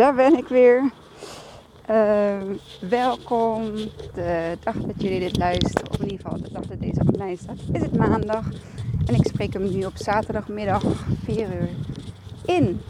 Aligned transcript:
daar 0.00 0.14
ben 0.14 0.36
ik 0.36 0.48
weer. 0.48 0.90
Uh, 1.90 2.36
welkom. 2.88 3.74
De 4.14 4.56
dag 4.62 4.74
dat 4.74 5.02
jullie 5.02 5.20
dit 5.20 5.36
luisteren, 5.36 5.90
of 5.90 5.98
in 5.98 6.10
ieder 6.10 6.20
geval 6.20 6.42
de 6.42 6.52
dag 6.52 6.66
dat 6.66 6.80
deze 6.80 7.00
online 7.12 7.36
staat, 7.36 7.56
is 7.72 7.80
het 7.80 7.96
maandag. 7.96 8.44
En 9.06 9.14
ik 9.14 9.26
spreek 9.26 9.52
hem 9.52 9.70
nu 9.70 9.84
op 9.84 9.92
zaterdagmiddag 9.94 10.82
4 11.24 11.38
uur 11.38 11.68
in. 12.44 12.80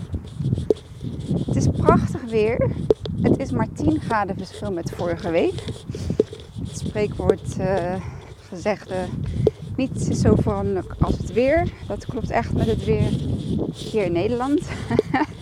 Het 1.46 1.56
is 1.56 1.66
prachtig 1.76 2.22
weer. 2.22 2.70
Het 3.22 3.38
is 3.38 3.50
maar 3.50 3.72
10 3.72 4.00
graden 4.00 4.36
verschil 4.36 4.72
met 4.72 4.92
vorige 4.96 5.30
week. 5.30 5.64
Het 6.68 6.78
spreekwoord 6.78 7.56
uh, 7.60 7.94
gezegde, 8.48 9.04
niets 9.76 10.08
is 10.08 10.20
zo 10.20 10.34
veranderlijk 10.34 10.94
als 11.00 11.16
het 11.16 11.32
weer. 11.32 11.72
Dat 11.86 12.06
klopt 12.06 12.30
echt 12.30 12.52
met 12.52 12.66
het 12.66 12.84
weer 12.84 13.10
hier 13.74 14.04
in 14.04 14.12
Nederland. 14.12 14.60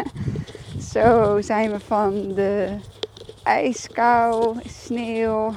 Zo 1.02 1.40
zijn 1.40 1.70
we 1.70 1.80
van 1.80 2.34
de 2.34 2.76
ijskou, 3.42 4.56
sneeuw, 4.66 5.54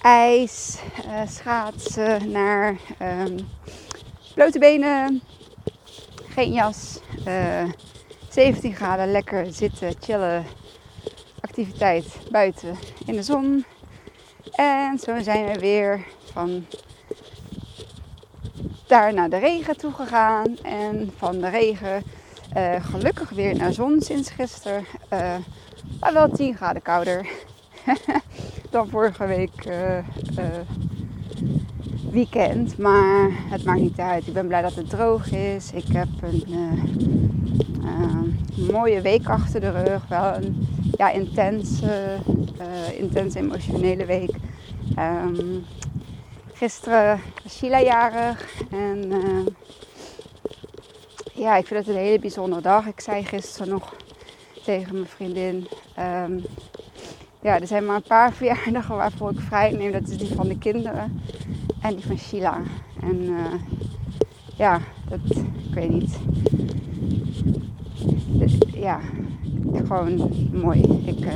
ijs, 0.00 0.78
uh, 1.06 1.20
schaatsen 1.28 2.30
naar 2.30 2.76
um, 3.02 3.36
blote 4.34 4.58
benen, 4.58 5.22
geen 6.28 6.52
jas, 6.52 7.00
uh, 7.26 7.60
eh, 7.60 7.68
17 8.28 8.74
graden, 8.74 9.10
lekker 9.10 9.52
zitten, 9.52 9.94
chillen, 10.00 10.44
activiteit 11.40 12.06
buiten 12.30 12.76
in 13.06 13.14
de 13.14 13.22
zon. 13.22 13.64
En 14.52 14.98
zo 14.98 15.22
zijn 15.22 15.46
we 15.46 15.58
weer 15.58 16.06
van 16.32 16.66
daar 18.86 19.14
naar 19.14 19.30
de 19.30 19.38
regen 19.38 19.76
toe 19.76 19.92
gegaan 19.92 20.58
en 20.62 21.12
van 21.16 21.40
de 21.40 21.48
regen 21.48 22.02
uh, 22.56 22.84
gelukkig 22.84 23.30
weer 23.30 23.56
naar 23.56 23.72
zon 23.72 24.00
sinds 24.00 24.30
gisteren. 24.30 24.84
Uh, 25.12 25.34
maar 26.00 26.12
wel 26.12 26.30
10 26.30 26.56
graden 26.56 26.82
kouder 26.82 27.26
dan 28.70 28.88
vorige 28.88 29.26
week 29.26 29.66
uh, 29.66 29.98
weekend. 32.10 32.78
Maar 32.78 33.30
het 33.50 33.64
maakt 33.64 33.80
niet 33.80 33.98
uit. 33.98 34.26
Ik 34.26 34.32
ben 34.32 34.46
blij 34.46 34.62
dat 34.62 34.74
het 34.74 34.90
droog 34.90 35.32
is. 35.32 35.72
Ik 35.72 35.86
heb 35.92 36.08
een 36.20 36.44
mooie 38.72 39.00
week 39.00 39.28
achter 39.28 39.60
de 39.60 39.70
rug. 39.70 40.08
Wel 40.08 40.34
een 40.34 40.68
ja, 40.96 41.10
intense, 41.10 42.16
intense 42.98 43.38
emotionele 43.38 44.04
week. 44.04 44.36
Um, 44.98 45.64
gisteren 46.52 47.20
was 47.42 47.56
Sheila 47.56 47.80
jarig. 47.80 48.62
En 48.70 49.12
ja, 51.44 51.56
ik 51.56 51.66
vind 51.66 51.86
het 51.86 51.96
een 51.96 52.02
hele 52.02 52.18
bijzondere 52.18 52.62
dag. 52.62 52.86
Ik 52.86 53.00
zei 53.00 53.24
gisteren 53.24 53.68
nog 53.68 53.94
tegen 54.64 54.92
mijn 54.92 55.06
vriendin. 55.06 55.66
Um, 55.98 56.44
ja, 57.42 57.60
er 57.60 57.66
zijn 57.66 57.84
maar 57.84 57.96
een 57.96 58.02
paar 58.02 58.32
verjaardagen 58.42 58.96
waarvoor 58.96 59.30
ik 59.30 59.40
vrij 59.40 59.70
neem. 59.70 59.92
Dat 59.92 60.08
is 60.08 60.18
die 60.18 60.34
van 60.34 60.48
de 60.48 60.58
kinderen 60.58 61.22
en 61.80 61.94
die 61.94 62.06
van 62.06 62.18
Sheila. 62.18 62.60
En 63.00 63.22
uh, 63.22 63.54
ja, 64.56 64.80
dat, 65.08 65.36
ik 65.68 65.74
weet 65.74 65.90
niet. 65.90 66.18
ja, 68.72 69.00
gewoon 69.86 70.30
mooi. 70.52 70.80
Ik 71.04 71.24
uh, 71.24 71.32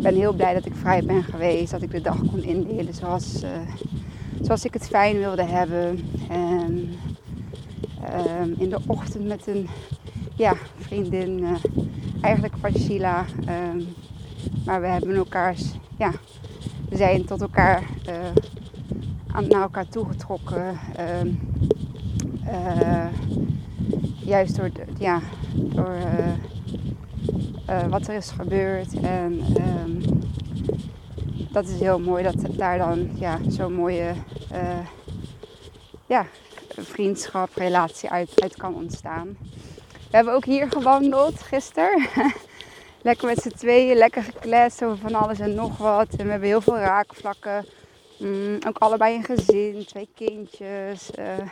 ben 0.00 0.14
heel 0.14 0.32
blij 0.32 0.54
dat 0.54 0.66
ik 0.66 0.74
vrij 0.74 1.02
ben 1.04 1.22
geweest. 1.22 1.70
Dat 1.70 1.82
ik 1.82 1.90
de 1.90 2.00
dag 2.00 2.18
kon 2.18 2.42
indelen 2.42 2.94
zoals, 2.94 3.44
zoals 4.40 4.64
ik 4.64 4.72
het 4.72 4.86
fijn 4.86 5.18
wilde 5.18 5.44
hebben. 5.44 6.00
En 6.28 6.94
Ehm, 8.12 8.52
in 8.56 8.68
de 8.68 8.78
ochtend 8.86 9.26
met 9.26 9.46
een 9.46 9.68
ja, 10.34 10.54
vriendin, 10.76 11.38
uh, 11.38 11.50
eigenlijk 12.20 12.54
van 12.60 12.76
Sheila. 12.78 13.24
Ehm, 13.46 13.80
maar 14.64 14.80
we 14.80 14.86
hebben 14.86 15.16
elkaars, 15.16 15.72
ja, 15.98 16.12
we 16.88 16.96
zijn 16.96 17.24
tot 17.24 17.40
elkaar, 17.40 17.82
uh, 18.08 18.14
aan, 19.26 19.48
naar 19.48 19.62
elkaar 19.62 19.88
toegetrokken. 19.88 20.78
Ehm, 20.96 21.28
eh, 22.44 23.06
juist 24.18 24.56
door, 24.56 24.70
ja, 24.98 25.20
door 25.54 25.96
wat 27.88 28.06
er 28.06 28.14
is 28.14 28.30
gebeurd. 28.30 29.00
En 29.00 29.40
dat 31.50 31.68
is 31.68 31.80
heel 31.80 32.00
mooi 32.00 32.22
dat 32.22 32.56
daar 32.56 32.78
dan 32.78 33.08
ja, 33.14 33.38
zo'n 33.48 33.72
mooie 33.72 34.12
ja, 36.06 36.26
vriendschap, 36.76 37.48
relatie 37.54 38.10
uit, 38.10 38.40
uit 38.42 38.56
kan 38.56 38.74
ontstaan. 38.74 39.36
We 40.10 40.16
hebben 40.18 40.34
ook 40.34 40.44
hier 40.44 40.70
gewandeld 40.70 41.42
gisteren. 41.42 42.08
lekker 43.02 43.26
met 43.26 43.42
z'n 43.42 43.48
tweeën, 43.48 43.96
lekker 43.96 44.22
gekletst 44.22 44.84
over 44.84 44.98
van 44.98 45.14
alles 45.14 45.38
en 45.38 45.54
nog 45.54 45.78
wat. 45.78 46.08
En 46.10 46.24
we 46.24 46.30
hebben 46.30 46.48
heel 46.48 46.60
veel 46.60 46.78
raakvlakken. 46.78 47.66
Mm, 48.18 48.58
ook 48.66 48.78
allebei 48.78 49.16
een 49.16 49.24
gezin, 49.24 49.84
twee 49.86 50.08
kindjes, 50.14 51.10
uh, 51.18 51.48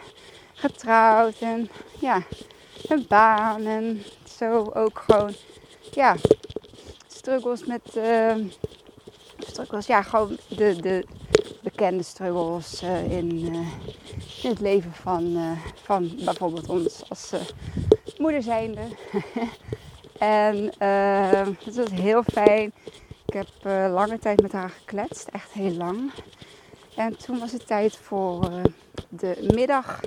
getrouwd 0.54 1.38
en 1.40 1.70
ja, 1.98 2.22
een 2.88 3.04
baan. 3.08 3.66
En 3.66 4.02
zo 4.38 4.70
ook 4.74 5.02
gewoon, 5.06 5.34
ja, 5.90 6.16
struggles 7.06 7.64
met, 7.64 7.96
uh, 7.96 8.34
ja, 9.86 10.02
gewoon 10.02 10.38
de, 10.48 10.76
de 10.80 11.04
bekende 11.62 12.02
struggles 12.02 12.82
uh, 12.82 13.12
in 13.12 13.30
in 14.42 14.50
het 14.50 14.60
leven 14.60 14.92
van, 14.92 15.24
uh, 15.24 15.50
van 15.74 16.12
bijvoorbeeld 16.24 16.68
ons 16.68 17.02
als 17.08 17.32
moeder 18.18 18.42
zijnde. 18.42 18.80
en 20.18 20.72
het 21.64 21.76
was 21.76 21.90
heel 21.90 22.22
fijn. 22.22 22.72
Ik 23.26 23.32
heb 23.32 23.48
lange 23.92 24.18
tijd 24.18 24.42
met 24.42 24.52
haar 24.52 24.70
gekletst, 24.70 25.28
echt 25.28 25.52
heel 25.52 25.72
lang. 25.72 26.10
En 26.96 27.16
toen 27.16 27.38
was 27.38 27.52
het 27.52 27.66
tijd 27.66 27.96
voor 27.96 28.50
de 29.08 29.48
middag. 29.54 30.00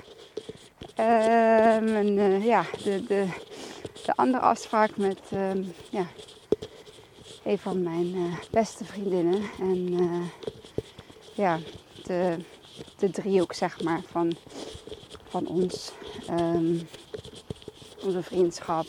Ehm, 0.94 1.88
en, 1.88 2.42
ja, 2.42 2.64
de, 2.84 3.04
de, 3.04 3.26
de 4.06 4.16
andere 4.16 4.42
afspraak 4.42 4.96
met 4.96 5.20
ehm, 5.30 5.62
ja, 5.90 6.06
een 7.44 7.58
van 7.58 7.82
mijn 7.82 8.14
beste 8.50 8.84
vriendinnen. 8.84 9.42
En 9.60 9.98
ja, 11.34 11.58
de 12.04 12.36
de 12.96 13.10
driehoek 13.10 13.52
zeg 13.52 13.82
maar 13.82 14.00
van, 14.10 14.32
van 15.28 15.46
ons, 15.46 15.92
um, 16.30 16.88
onze 18.04 18.22
vriendschap. 18.22 18.86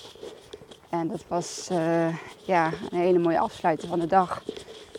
En 0.90 1.08
dat 1.08 1.26
was 1.28 1.68
uh, 1.72 2.18
ja, 2.46 2.72
een 2.90 2.98
hele 2.98 3.20
mooie 3.20 3.40
afsluiting 3.40 3.90
van 3.90 4.00
de 4.00 4.08
dag. 4.08 4.44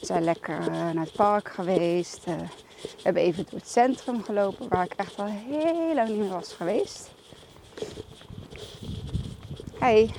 We 0.01 0.07
zijn 0.07 0.25
lekker 0.25 0.61
uh, 0.61 0.69
naar 0.69 1.05
het 1.05 1.13
park 1.13 1.49
geweest. 1.49 2.27
Uh, 2.29 2.35
we 2.81 3.03
hebben 3.03 3.23
even 3.23 3.47
door 3.51 3.59
het 3.59 3.69
centrum 3.69 4.23
gelopen, 4.23 4.69
waar 4.69 4.85
ik 4.85 4.93
echt 4.93 5.19
al 5.19 5.27
heel 5.27 5.95
lang 5.95 6.09
niet 6.09 6.19
meer 6.19 6.29
was 6.29 6.53
geweest. 6.53 7.11
Hey. 9.79 10.11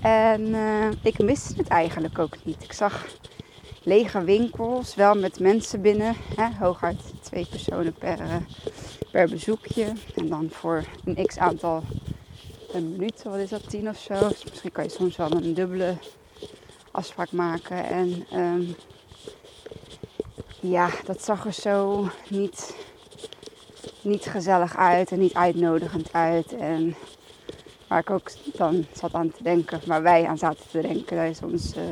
En 0.00 0.54
ik 1.02 1.18
miste 1.18 1.54
het 1.56 1.68
eigenlijk 1.68 2.18
ook 2.18 2.44
niet. 2.44 2.62
Ik 2.62 2.72
zag 2.72 3.06
lege 3.84 4.24
winkels, 4.24 4.94
wel 4.94 5.14
met 5.14 5.40
mensen 5.40 5.80
binnen. 5.80 6.14
Hè, 6.36 6.48
hooguit 6.58 7.00
twee 7.22 7.46
personen 7.46 7.94
per, 7.94 8.20
uh, 8.20 8.36
per 9.10 9.28
bezoekje. 9.28 9.92
En 10.14 10.28
dan 10.28 10.48
voor 10.50 10.84
een 11.04 11.26
x 11.26 11.38
aantal 11.38 11.82
een 12.72 12.90
minuut, 12.90 13.22
wat 13.22 13.38
is 13.38 13.48
dat, 13.48 13.70
tien 13.70 13.88
of 13.88 13.98
zo. 13.98 14.28
Dus 14.28 14.44
misschien 14.44 14.72
kan 14.72 14.84
je 14.84 14.90
soms 14.90 15.16
wel 15.16 15.30
een 15.30 15.54
dubbele 15.54 15.96
afspraak 16.90 17.32
maken. 17.32 17.84
En 17.84 18.26
um, 18.34 18.74
ja, 20.60 20.90
dat 21.04 21.22
zag 21.22 21.46
er 21.46 21.52
zo 21.52 22.08
niet, 22.28 22.76
niet 24.02 24.24
gezellig 24.24 24.76
uit 24.76 25.10
en 25.10 25.18
niet 25.18 25.34
uitnodigend 25.34 26.12
uit. 26.12 26.56
En 26.56 26.94
waar 27.88 28.00
ik 28.00 28.10
ook 28.10 28.30
dan 28.56 28.86
zat 28.92 29.14
aan 29.14 29.30
te 29.30 29.42
denken, 29.42 29.80
waar 29.86 30.02
wij 30.02 30.26
aan 30.26 30.38
zaten 30.38 30.64
te 30.70 30.80
denken 30.80 31.16
tijdens 31.16 31.42
onze 31.42 31.80
uh, 31.80 31.88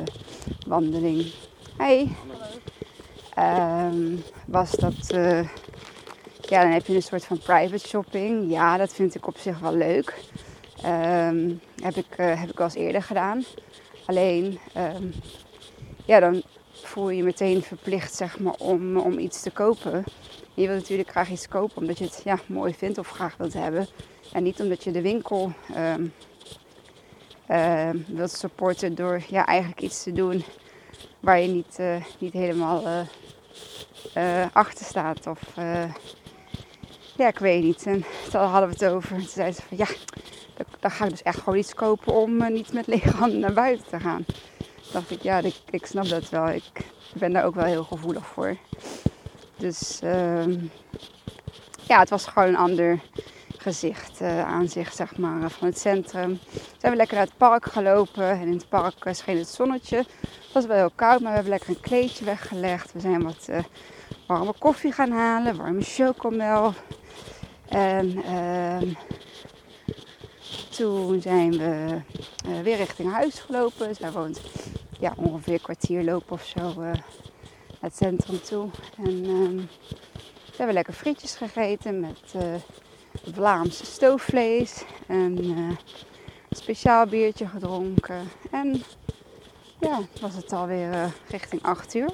wandeling 0.67 1.31
Hey. 1.77 2.15
Um, 3.39 4.23
was 4.47 4.71
dat, 4.71 5.13
uh, 5.13 5.39
ja, 6.41 6.61
dan 6.61 6.71
heb 6.71 6.85
je 6.85 6.95
een 6.95 7.01
soort 7.03 7.25
van 7.25 7.37
private 7.37 7.87
shopping. 7.87 8.51
Ja, 8.51 8.77
dat 8.77 8.93
vind 8.93 9.15
ik 9.15 9.27
op 9.27 9.37
zich 9.37 9.59
wel 9.59 9.75
leuk. 9.75 10.13
Um, 10.85 11.61
heb, 11.81 11.95
ik, 11.95 12.17
uh, 12.17 12.39
heb 12.39 12.49
ik 12.49 12.59
al 12.59 12.65
eens 12.65 12.75
eerder 12.75 13.03
gedaan. 13.03 13.43
Alleen, 14.05 14.59
um, 14.77 15.13
ja, 16.05 16.19
dan 16.19 16.43
voel 16.71 17.09
je 17.09 17.17
je 17.17 17.23
meteen 17.23 17.61
verplicht, 17.61 18.15
zeg 18.15 18.39
maar, 18.39 18.55
om, 18.57 18.97
om 18.97 19.19
iets 19.19 19.41
te 19.41 19.51
kopen. 19.51 20.03
Je 20.53 20.67
wilt 20.67 20.79
natuurlijk 20.79 21.09
graag 21.09 21.29
iets 21.29 21.47
kopen 21.47 21.77
omdat 21.77 21.97
je 21.97 22.03
het 22.05 22.21
ja, 22.23 22.39
mooi 22.45 22.73
vindt 22.73 22.97
of 22.97 23.09
graag 23.09 23.37
wilt 23.37 23.53
hebben. 23.53 23.87
En 24.31 24.43
niet 24.43 24.61
omdat 24.61 24.83
je 24.83 24.91
de 24.91 25.01
winkel 25.01 25.53
wilt 28.07 28.31
supporten 28.31 28.95
door 28.95 29.21
ja, 29.27 29.45
eigenlijk 29.45 29.81
iets 29.81 30.03
te 30.03 30.11
doen 30.11 30.43
waar 31.23 31.39
je 31.39 31.47
niet, 31.47 31.77
uh, 31.79 31.95
niet 32.17 32.33
helemaal 32.33 32.83
uh, 34.17 34.45
achter 34.53 34.85
staat. 34.85 35.27
Of 35.27 35.39
ja, 37.15 37.27
ik 37.27 37.39
weet 37.39 37.63
niet. 37.63 37.85
En 37.85 38.05
toen 38.31 38.41
hadden 38.41 38.69
we 38.69 38.75
het 38.75 38.93
over. 38.93 39.11
En 39.11 39.19
toen 39.19 39.29
zei 39.29 39.51
ze 39.51 39.61
van 39.61 39.77
ja, 39.77 39.87
dan 40.79 40.91
ga 40.91 41.03
ik 41.03 41.09
dus 41.09 41.21
echt 41.21 41.39
gewoon 41.39 41.59
iets 41.59 41.73
kopen 41.73 42.13
om 42.13 42.53
niet 42.53 42.73
met 42.73 42.87
lege 42.87 43.09
handen 43.09 43.39
naar 43.39 43.53
buiten 43.53 43.87
te 43.87 43.99
gaan. 43.99 44.25
dacht 44.91 45.11
ik, 45.11 45.21
ja, 45.21 45.37
ik, 45.37 45.55
ik 45.69 45.85
snap 45.85 46.07
dat 46.07 46.29
wel. 46.29 46.49
Ik 46.49 46.91
ben 47.13 47.33
daar 47.33 47.45
ook 47.45 47.55
wel 47.55 47.65
heel 47.65 47.83
gevoelig 47.83 48.25
voor. 48.25 48.57
Dus 49.57 49.99
uh, 50.03 50.45
ja, 51.87 51.99
het 51.99 52.09
was 52.09 52.25
gewoon 52.25 52.47
een 52.47 52.55
ander 52.55 52.99
gezicht, 53.57 54.21
uh, 54.21 54.45
aanzicht 54.45 54.95
zeg 54.95 55.17
maar, 55.17 55.49
van 55.49 55.67
het 55.67 55.79
centrum. 55.79 56.39
Zijn 56.77 56.91
we 56.91 56.97
lekker 56.97 57.17
naar 57.17 57.25
het 57.25 57.37
park 57.37 57.65
gelopen 57.65 58.29
en 58.29 58.47
in 58.47 58.53
het 58.53 58.69
park 58.69 58.95
scheen 59.11 59.37
het 59.37 59.47
zonnetje. 59.47 60.05
Was 60.53 60.65
wel 60.65 60.77
heel 60.77 60.91
koud, 60.95 61.19
maar 61.19 61.29
we 61.29 61.35
hebben 61.35 61.51
lekker 61.51 61.69
een 61.69 61.79
kleedje 61.79 62.25
weggelegd. 62.25 62.93
We 62.93 62.99
zijn 62.99 63.23
wat 63.23 63.47
uh, 63.49 63.57
warme 64.27 64.53
koffie 64.59 64.91
gaan 64.91 65.11
halen, 65.11 65.57
warme 65.57 65.81
chocomel. 65.81 66.73
En 67.69 68.17
uh, 68.17 68.81
toen 70.69 71.21
zijn 71.21 71.51
we 71.51 72.01
uh, 72.47 72.59
weer 72.59 72.75
richting 72.75 73.11
huis 73.11 73.39
gelopen. 73.39 73.95
Zij 73.95 74.11
woont 74.11 74.41
ja, 74.99 75.13
ongeveer 75.17 75.53
een 75.53 75.61
kwartier 75.61 76.03
lopen 76.03 76.31
of 76.31 76.45
zo 76.45 76.73
naar 76.73 77.05
het 77.79 77.95
centrum 77.95 78.41
toe. 78.41 78.69
En 78.97 79.23
ehm, 79.23 79.55
we 80.45 80.57
hebben 80.57 80.75
lekker 80.75 80.93
frietjes 80.93 81.35
gegeten 81.35 81.99
met 81.99 82.35
Vlaamse 83.33 83.85
stoofvlees. 83.85 84.83
En 85.07 85.37
een 85.37 85.77
speciaal 86.49 87.05
biertje 87.05 87.47
gedronken. 87.47 88.27
En 88.51 88.83
ja, 89.83 89.99
was 90.21 90.35
het 90.35 90.53
alweer 90.53 90.93
uh, 90.93 91.05
richting 91.27 91.63
8 91.63 91.93
uur. 91.93 92.11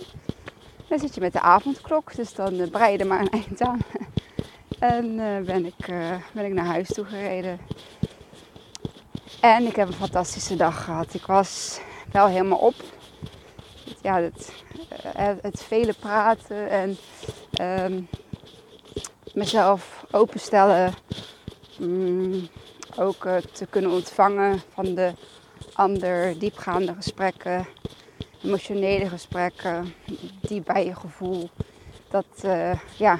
Dan 0.87 0.99
zit 0.99 1.15
je 1.15 1.21
met 1.21 1.33
de 1.33 1.41
avondklok, 1.41 2.15
dus 2.15 2.33
dan 2.33 2.53
uh, 2.53 2.71
maar 3.05 3.19
een 3.19 3.29
eind 3.29 3.61
aan. 3.61 3.79
en 4.79 5.05
uh, 5.05 5.39
ben, 5.39 5.65
ik, 5.65 5.85
ben 6.33 6.45
ik 6.45 6.53
naar 6.53 6.65
huis 6.65 6.87
toe 6.87 7.05
gereden. 7.05 7.59
En 9.41 9.65
ik 9.65 9.75
heb 9.75 9.87
een 9.87 9.93
fantastische 9.93 10.55
dag 10.55 10.83
gehad. 10.83 11.13
Ik 11.13 11.25
was 11.25 11.79
wel 12.11 12.27
helemaal 12.27 12.57
op. 12.57 12.75
Ja, 14.01 14.21
het, 14.21 14.51
het 15.41 15.63
vele 15.63 15.93
praten 15.93 16.69
en 16.69 16.97
um, 17.85 18.07
mezelf 19.33 20.05
openstellen. 20.11 20.93
Um, 21.81 22.47
ook 22.97 23.27
te 23.51 23.65
kunnen 23.69 23.91
ontvangen 23.91 24.61
van 24.73 24.95
de 24.95 25.13
ander, 25.79 26.39
diepgaande 26.39 26.95
gesprekken, 26.95 27.67
emotionele 28.43 29.09
gesprekken, 29.09 29.93
die 30.41 30.61
bij 30.61 30.85
je 30.85 30.95
gevoel. 30.95 31.49
Dat, 32.09 32.25
uh, 32.45 32.79
ja, 32.97 33.19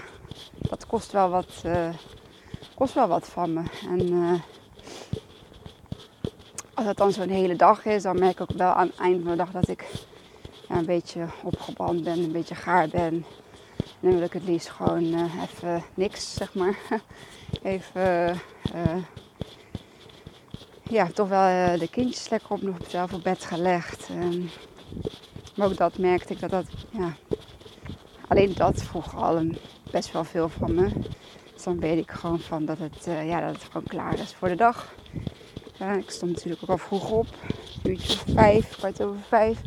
dat 0.57 0.85
kost 0.87 1.11
wel 1.11 1.29
wat, 1.29 1.63
uh, 1.65 1.89
kost 2.75 2.93
wel 2.93 3.07
wat 3.07 3.27
van 3.27 3.53
me. 3.53 3.63
En 3.89 4.11
uh, 4.11 4.33
als 6.73 6.85
het 6.85 6.97
dan 6.97 7.11
zo'n 7.11 7.29
hele 7.29 7.55
dag 7.55 7.85
is, 7.85 8.03
dan 8.03 8.19
merk 8.19 8.39
ik 8.39 8.41
ook 8.41 8.57
wel 8.57 8.71
aan 8.71 8.87
het 8.87 8.99
eind 8.99 9.21
van 9.21 9.31
de 9.31 9.37
dag 9.37 9.51
dat 9.51 9.67
ik 9.67 9.85
een 10.69 10.85
beetje 10.85 11.25
opgebrand 11.43 12.03
ben, 12.03 12.19
een 12.19 12.31
beetje 12.31 12.55
gaar 12.55 12.87
ben. 12.87 13.25
En 13.77 13.99
dan 13.99 14.13
wil 14.13 14.21
ik 14.21 14.33
het 14.33 14.43
liefst 14.43 14.69
gewoon 14.69 15.31
even 15.41 15.83
niks, 15.93 16.33
zeg 16.33 16.53
maar. 16.53 16.77
even 17.63 18.39
ja, 20.89 21.07
toch 21.13 21.29
wel 21.29 21.73
uh, 21.73 21.79
de 21.79 21.87
kindjes 21.87 22.29
lekker 22.29 22.51
op 22.51 22.61
nog 22.61 22.77
zelf 22.87 23.13
op 23.13 23.23
bed 23.23 23.45
gelegd. 23.45 24.09
En, 24.09 24.49
maar 25.55 25.67
ook 25.67 25.77
dat 25.77 25.97
merkte 25.97 26.33
ik 26.33 26.39
dat 26.39 26.49
dat, 26.49 26.65
ja, 26.89 27.15
alleen 28.27 28.53
dat 28.53 28.83
vroeg 28.83 29.15
al 29.15 29.45
best 29.91 30.11
wel 30.11 30.23
veel 30.23 30.49
van 30.49 30.75
me. 30.75 30.89
Dus 31.53 31.63
dan 31.63 31.79
weet 31.79 31.97
ik 31.97 32.11
gewoon 32.11 32.39
van 32.39 32.65
dat 32.65 32.77
het, 32.77 33.07
uh, 33.07 33.27
ja, 33.27 33.39
dat 33.41 33.53
het 33.53 33.63
gewoon 33.63 33.87
klaar 33.87 34.19
is 34.19 34.33
voor 34.33 34.47
de 34.47 34.55
dag. 34.55 34.93
Ik 35.97 36.09
stond 36.09 36.31
natuurlijk 36.31 36.63
ook 36.63 36.69
al 36.69 36.77
vroeg 36.77 37.11
op, 37.11 37.27
een 37.83 37.91
uurtje 37.91 38.13
of 38.13 38.23
vijf, 38.33 38.77
kwart 38.77 39.01
over 39.01 39.19
vijf. 39.27 39.61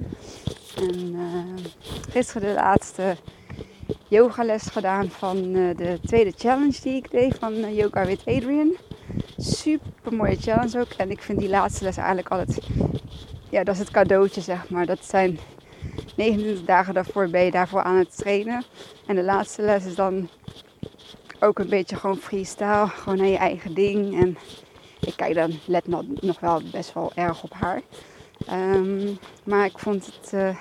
En 0.77 1.17
gisteren 2.11 2.49
de 2.49 2.55
laatste 2.55 3.17
yogales 4.09 4.63
gedaan 4.63 5.09
van 5.09 5.53
de 5.53 5.99
tweede 6.05 6.33
challenge 6.37 6.81
die 6.83 6.95
ik 6.95 7.11
deed 7.11 7.35
van 7.35 7.75
Yoga 7.75 8.07
with 8.07 8.23
Adrian 8.25 8.77
super 9.43 10.13
mooie 10.13 10.37
challenge 10.37 10.81
ook. 10.81 10.93
En 10.97 11.11
ik 11.11 11.23
vind 11.23 11.39
die 11.39 11.49
laatste 11.49 11.85
les 11.85 11.97
eigenlijk 11.97 12.29
altijd, 12.29 12.59
ja, 13.51 13.65
dat 13.65 13.75
is 13.75 13.81
het 13.81 13.91
cadeautje 13.91 14.41
zeg 14.41 14.69
maar. 14.69 14.87
Dat 14.87 15.05
zijn 15.05 15.39
29 16.17 16.65
dagen 16.65 16.95
daarvoor 16.95 17.29
ben 17.29 17.45
je 17.45 17.51
daarvoor 17.51 17.83
aan 17.83 17.97
het 17.97 18.17
trainen. 18.17 18.65
En 19.07 19.15
de 19.15 19.23
laatste 19.23 19.63
les 19.63 19.85
is 19.85 19.95
dan 19.95 20.29
ook 21.41 21.59
een 21.59 21.69
beetje 21.69 21.97
gewoon 21.97 22.17
freestyle, 22.17 22.87
gewoon 22.89 23.19
naar 23.19 23.27
je 23.27 23.37
eigen 23.37 23.75
ding. 23.75 24.21
En 24.21 24.37
ik 25.01 25.17
kijk 25.17 25.35
dan 25.35 25.59
let 25.67 25.87
nog 26.21 26.41
wel 26.41 26.63
best 26.73 26.95
wel 26.95 27.13
erg 27.15 27.43
op 27.43 27.53
haar. 27.53 27.83
Um, 28.51 29.19
maar 29.45 29.65
ik 29.65 29.79
vond 29.79 30.07
het 30.07 30.33
uh, 30.35 30.57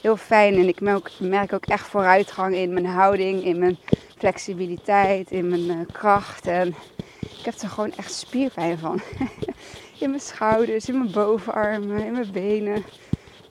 heel 0.00 0.16
fijn 0.16 0.54
en 0.54 0.68
ik 0.68 0.80
merk, 0.80 1.10
merk, 1.20 1.52
ook 1.52 1.66
echt 1.66 1.86
vooruitgang 1.86 2.54
in 2.54 2.72
mijn 2.72 2.86
houding, 2.86 3.44
in 3.44 3.58
mijn 3.58 3.78
flexibiliteit, 4.16 5.30
in 5.30 5.48
mijn 5.48 5.64
uh, 5.64 5.76
kracht. 5.92 6.46
En 6.46 6.74
ik 7.20 7.44
heb 7.44 7.54
er 7.54 7.68
gewoon 7.68 7.92
echt 7.96 8.14
spierpijn 8.14 8.78
van. 8.78 9.00
in 10.00 10.10
mijn 10.10 10.22
schouders, 10.22 10.88
in 10.88 10.98
mijn 10.98 11.10
bovenarmen, 11.10 12.04
in 12.04 12.12
mijn 12.12 12.32
benen. 12.32 12.84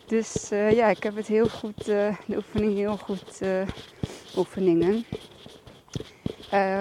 Dus 0.05 0.51
uh, 0.51 0.71
ja, 0.71 0.87
ik 0.87 1.03
heb 1.03 1.15
het 1.15 1.27
heel 1.27 1.47
goed, 1.47 1.89
uh, 1.89 2.15
de 2.25 2.35
oefening 2.35 2.75
heel 2.75 2.97
goed, 2.97 3.39
uh, 3.41 3.61
oefeningen. 4.37 5.05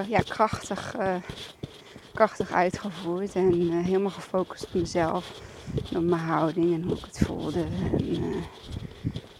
ja, 0.08 0.18
krachtig, 0.28 0.96
krachtig 2.14 2.52
uitgevoerd 2.52 3.34
en 3.34 3.70
helemaal 3.70 4.10
gefocust 4.10 4.64
op 4.64 4.74
mezelf. 4.74 5.40
En 5.90 5.96
op 5.96 6.04
mijn 6.04 6.22
houding 6.22 6.74
en 6.74 6.82
hoe 6.82 6.96
ik 6.96 7.04
het 7.04 7.18
voelde. 7.24 7.64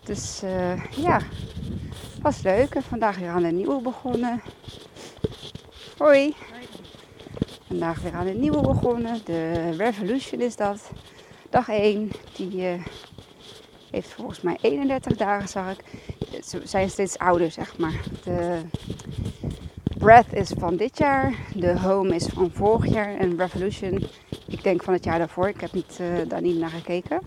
Dus 0.05 0.43
ja, 0.97 1.21
was 2.23 2.43
leuk. 2.43 2.75
En 2.75 2.83
vandaag 2.83 3.19
weer 3.19 3.29
aan 3.29 3.45
een 3.45 3.57
nieuwe 3.57 3.83
begonnen. 3.83 4.43
Hoi. 5.99 6.35
Vandaag 7.69 8.01
weer 8.01 8.15
aan 8.15 8.27
een 8.27 8.41
nieuwe 8.41 8.61
begonnen. 8.61 9.21
De 9.25 9.71
Revolution 9.71 10.41
is 10.41 10.57
dat. 10.57 10.91
Dag 11.51 11.69
1. 11.69 12.11
Die 12.37 12.57
uh, 12.57 12.85
heeft 13.91 14.13
volgens 14.13 14.41
mij 14.41 14.59
31 14.61 15.17
dagen, 15.17 15.49
zag 15.49 15.71
ik. 15.71 15.85
Ze 16.45 16.61
zijn 16.65 16.91
steeds 16.91 17.19
ouder, 17.19 17.51
zeg 17.51 17.79
maar. 17.79 18.01
De 18.25 18.61
Breath 19.99 20.33
is 20.33 20.53
van 20.59 20.77
dit 20.77 20.99
jaar. 20.99 21.35
De 21.55 21.79
Home 21.79 22.15
is 22.15 22.27
van 22.27 22.51
vorig 22.55 22.93
jaar. 22.93 23.17
En 23.17 23.37
Revolution, 23.37 24.03
ik 24.47 24.63
denk 24.63 24.83
van 24.83 24.93
het 24.93 25.05
jaar 25.05 25.19
daarvoor. 25.19 25.49
Ik 25.49 25.61
heb 25.61 25.73
niet, 25.73 25.99
uh, 26.01 26.29
daar 26.29 26.43
niet 26.43 26.59
naar 26.59 26.71
gekeken. 26.71 27.21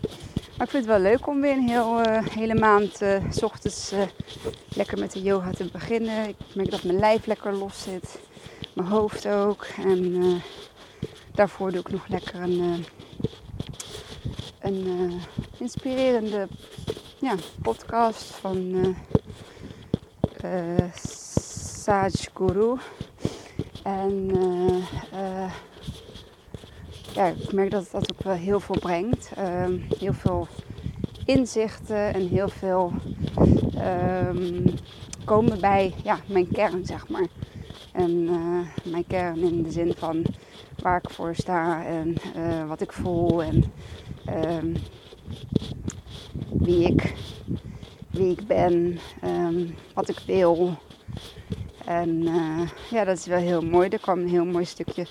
Maar 0.57 0.67
ik 0.67 0.69
vind 0.69 0.85
het 0.85 0.85
wel 0.85 1.11
leuk 1.11 1.27
om 1.27 1.41
weer 1.41 1.57
een 1.57 1.69
heel, 1.69 1.99
uh, 1.99 2.27
hele 2.27 2.55
maand 2.55 3.01
uh, 3.01 3.23
s 3.29 3.43
ochtends 3.43 3.93
lekker 4.75 4.99
met 4.99 5.11
de 5.11 5.21
yoga 5.21 5.51
te 5.51 5.69
beginnen. 5.71 6.27
Ik 6.27 6.35
merk 6.55 6.71
dat 6.71 6.83
mijn 6.83 6.99
lijf 6.99 7.25
lekker 7.25 7.53
los 7.53 7.81
zit 7.81 8.19
mijn 8.73 8.87
hoofd 8.87 9.27
ook. 9.27 9.65
En 9.77 10.03
uh, 10.03 10.35
daarvoor 11.31 11.71
doe 11.71 11.79
ik 11.79 11.91
nog 11.91 12.07
lekker 12.07 12.35
een, 12.41 12.59
uh, 12.59 12.75
een 14.59 14.87
uh, 14.87 15.13
inspirerende 15.57 16.47
ja, 17.19 17.35
podcast 17.61 18.23
van 18.23 18.95
Saj 20.93 22.11
Guru. 22.33 22.77
En 23.83 24.31
ja, 27.13 27.27
ik 27.27 27.53
merk 27.53 27.71
dat 27.71 27.91
dat 27.91 28.13
ook 28.13 28.23
wel 28.23 28.33
heel 28.33 28.59
veel 28.59 28.79
brengt. 28.79 29.31
Ehm, 29.35 29.79
heel 29.97 30.13
veel 30.13 30.47
inzichten 31.25 32.13
en 32.13 32.27
heel 32.27 32.49
veel 32.49 32.93
um, 34.27 34.63
komen 35.25 35.59
bij 35.59 35.93
ja, 36.03 36.19
mijn 36.25 36.47
kern, 36.51 36.85
zeg 36.85 37.07
maar. 37.07 37.27
En 38.01 38.21
uh, 38.21 38.91
mijn 38.91 39.07
kern 39.07 39.37
in 39.37 39.63
de 39.63 39.71
zin 39.71 39.93
van 39.97 40.23
waar 40.81 41.01
ik 41.03 41.09
voor 41.09 41.35
sta 41.35 41.85
en 41.85 42.15
uh, 42.35 42.67
wat 42.67 42.81
ik 42.81 42.91
voel 42.91 43.43
en 43.43 43.71
um, 44.29 44.75
wie, 46.49 46.87
ik, 46.87 47.13
wie 48.09 48.31
ik 48.31 48.47
ben, 48.47 48.99
um, 49.23 49.75
wat 49.93 50.09
ik 50.09 50.19
wil. 50.25 50.77
En 51.85 52.09
uh, 52.09 52.69
ja, 52.89 53.03
dat 53.03 53.17
is 53.17 53.25
wel 53.25 53.39
heel 53.39 53.61
mooi. 53.61 53.89
Er 53.89 53.99
kwam 53.99 54.19
een 54.19 54.29
heel 54.29 54.45
mooi 54.45 54.65
stukje 54.65 55.05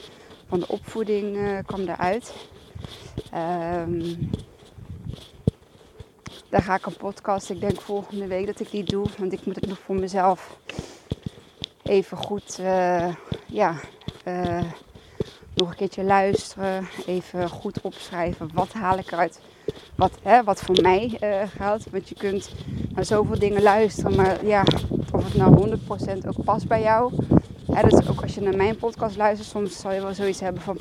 van 0.49 0.61
de 0.61 0.69
opvoeding 0.69 1.39
kwam 1.67 1.81
eruit. 1.81 2.35
Um, 3.35 4.31
daar 6.49 6.63
ga 6.63 6.75
ik 6.75 6.87
een 6.87 6.97
podcast. 6.97 7.51
Ik 7.51 7.61
denk 7.61 7.81
volgende 7.81 8.27
week 8.27 8.47
dat 8.47 8.61
ik 8.61 8.71
die 8.71 8.85
doe. 8.85 9.07
Want 9.19 9.33
ik 9.33 9.45
moet 9.47 9.57
het 9.57 9.67
nog 9.67 9.79
voor 9.79 9.97
mezelf 9.97 10.59
even 11.91 12.17
goed 12.17 12.59
uh, 12.61 13.07
ja, 13.47 13.75
uh, 14.27 14.63
nog 15.55 15.71
een 15.71 15.77
keertje 15.77 16.05
luisteren. 16.05 16.89
Even 17.07 17.49
goed 17.49 17.81
opschrijven. 17.81 18.51
Wat 18.55 18.73
haal 18.73 18.99
ik 18.99 19.13
eruit? 19.13 19.41
Wat, 19.95 20.13
hè, 20.23 20.45
wat 20.45 20.61
voor 20.61 20.79
mij 20.83 21.19
uh, 21.23 21.43
geldt. 21.57 21.91
Want 21.91 22.09
je 22.09 22.15
kunt 22.15 22.51
naar 22.95 23.05
zoveel 23.05 23.39
dingen 23.39 23.63
luisteren. 23.63 24.17
Maar 24.17 24.47
ja, 24.47 24.65
of 25.13 25.25
het 25.25 25.35
nou 25.35 25.79
100% 26.23 26.27
ook 26.27 26.45
past 26.45 26.69
bij 26.69 26.83
jou. 26.83 27.13
Hè, 27.73 27.89
dus 27.89 28.09
ook 28.09 28.23
als 28.23 28.35
je 28.35 28.41
naar 28.41 28.57
mijn 28.57 28.77
podcast 28.77 29.17
luistert. 29.17 29.49
Soms 29.49 29.81
zal 29.81 29.93
je 29.93 30.01
wel 30.01 30.15
zoiets 30.15 30.41
hebben 30.41 30.63
van... 30.63 30.79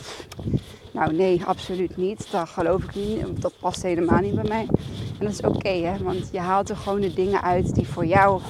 Nou 0.91 1.13
nee, 1.13 1.41
absoluut 1.45 1.97
niet. 1.97 2.31
Dat 2.31 2.49
geloof 2.49 2.83
ik 2.83 2.95
niet. 2.95 3.41
Dat 3.41 3.53
past 3.59 3.83
helemaal 3.83 4.19
niet 4.19 4.35
bij 4.35 4.49
mij. 4.49 4.67
En 5.19 5.25
dat 5.25 5.31
is 5.31 5.41
oké, 5.41 5.69
hè, 5.69 5.97
want 6.03 6.29
je 6.31 6.39
haalt 6.39 6.69
er 6.69 6.75
gewoon 6.75 7.01
de 7.01 7.13
dingen 7.13 7.41
uit 7.41 7.75
die 7.75 7.87
voor 7.87 8.05
jou 8.05 8.41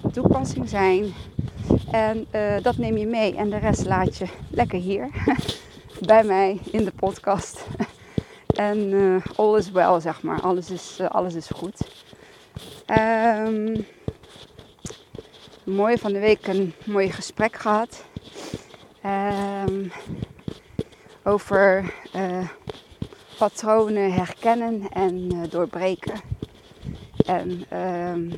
van 0.00 0.10
toepassing 0.10 0.68
zijn. 0.68 1.14
En 1.90 2.26
uh, 2.34 2.62
dat 2.62 2.76
neem 2.76 2.96
je 2.96 3.06
mee 3.06 3.36
en 3.36 3.50
de 3.50 3.56
rest 3.56 3.86
laat 3.86 4.16
je 4.16 4.26
lekker 4.50 4.78
hier 4.78 5.08
bij 6.06 6.24
mij 6.24 6.60
in 6.70 6.84
de 6.84 6.92
podcast. 6.96 7.66
en 8.46 8.78
uh, 8.78 9.16
all 9.36 9.56
is 9.56 9.70
well, 9.70 10.00
zeg 10.00 10.22
maar. 10.22 10.40
Alles 10.40 10.70
is, 10.70 11.00
alles 11.08 11.34
is 11.34 11.48
goed. 11.48 11.80
Um, 13.46 13.86
mooi 15.64 15.98
van 15.98 16.12
de 16.12 16.18
week 16.18 16.46
een 16.46 16.74
mooi 16.84 17.12
gesprek 17.12 17.56
gehad. 17.56 18.04
Um, 19.66 19.92
over 21.24 21.94
patronen 23.38 24.12
herkennen 24.12 24.88
en 24.88 25.28
doorbreken. 25.50 26.20
En 27.26 27.78
um, 27.78 28.32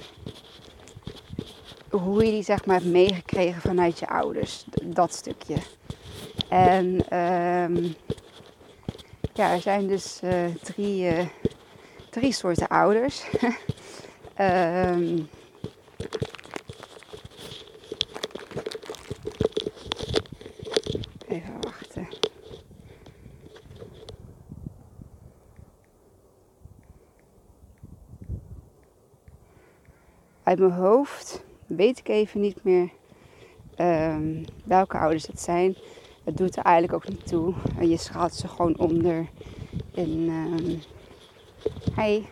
hoe 1.93 2.25
je 2.25 2.31
die 2.31 2.43
zeg 2.43 2.67
maar 2.67 2.77
hebt 2.77 2.91
meegekregen 2.91 3.61
vanuit 3.61 3.99
je 3.99 4.09
ouders. 4.09 4.65
Dat 4.83 5.15
stukje. 5.15 5.57
En 6.49 7.19
um, 7.19 7.95
ja, 9.33 9.53
er 9.53 9.61
zijn 9.61 9.87
dus 9.87 10.21
uh, 10.25 10.45
drie, 10.63 11.31
drie 12.11 12.33
soorten 12.33 12.69
ouders. 12.69 13.25
um, 14.41 15.29
even 21.29 21.61
wachten. 21.61 22.09
Uit 30.43 30.59
mijn 30.59 30.73
hoofd 30.73 31.43
weet 31.77 31.99
ik 31.99 32.09
even 32.09 32.41
niet 32.41 32.65
meer 32.65 32.91
um, 33.79 34.45
welke 34.65 34.99
ouders 34.99 35.27
het 35.27 35.41
zijn. 35.41 35.77
Het 36.25 36.37
doet 36.37 36.57
er 36.57 36.63
eigenlijk 36.63 36.95
ook 36.95 37.09
niet 37.09 37.27
toe. 37.27 37.55
Je 37.81 37.97
schaalt 37.97 38.35
ze 38.35 38.49
gewoon 38.49 38.79
onder 38.79 39.27
in. 39.95 40.29
Um, 40.29 40.81
hey. 41.95 42.27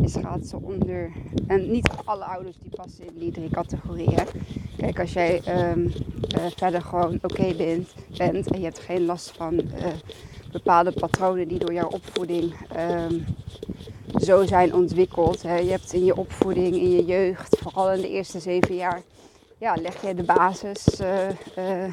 Je 0.00 0.08
schaalt 0.08 0.46
ze 0.46 0.56
onder. 0.56 1.12
En 1.46 1.70
niet 1.70 1.90
alle 2.04 2.24
ouders 2.24 2.56
die 2.58 2.70
passen 2.70 3.06
in 3.06 3.18
die 3.18 3.32
drie 3.32 3.50
categorieën. 3.50 4.26
Kijk, 4.76 5.00
als 5.00 5.12
jij 5.12 5.42
um, 5.70 5.82
uh, 5.84 6.46
verder 6.56 6.82
gewoon 6.82 7.18
oké 7.22 7.54
bent, 7.54 7.94
bent 8.16 8.50
en 8.50 8.58
je 8.58 8.64
hebt 8.64 8.78
geen 8.78 9.04
last 9.04 9.30
van 9.30 9.54
uh, 9.54 9.86
bepaalde 10.52 10.92
patronen 10.92 11.48
die 11.48 11.58
door 11.58 11.72
jouw 11.72 11.88
opvoeding 11.88 12.52
um, 12.78 13.24
zo 14.24 14.46
zijn 14.46 14.74
ontwikkeld. 14.74 15.42
Hè. 15.42 15.56
Je 15.56 15.70
hebt 15.70 15.92
in 15.92 16.04
je 16.04 16.16
opvoeding, 16.16 16.74
in 16.74 16.90
je 16.90 17.04
jeugd, 17.04 17.56
vooral 17.60 17.92
in 17.92 18.00
de 18.00 18.08
eerste 18.08 18.40
zeven 18.40 18.74
jaar, 18.74 19.02
ja, 19.58 19.76
leg 19.80 20.02
je 20.02 20.14
de 20.14 20.22
basis 20.22 21.00
uh, 21.00 21.28
uh, 21.58 21.92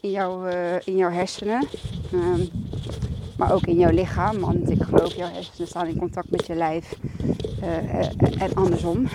in, 0.00 0.10
jouw, 0.10 0.46
uh, 0.46 0.74
in 0.84 0.96
jouw 0.96 1.10
hersenen. 1.10 1.68
Um, 2.14 2.48
maar 3.36 3.52
ook 3.52 3.66
in 3.66 3.76
jouw 3.76 3.90
lichaam, 3.90 4.40
want 4.40 4.70
ik 4.70 4.82
geloof 4.82 5.14
jouw 5.14 5.30
hersenen 5.32 5.68
staan 5.68 5.86
in 5.86 5.98
contact 5.98 6.30
met 6.30 6.46
je 6.46 6.54
lijf 6.54 6.94
en 8.38 8.54
andersom. 8.54 9.08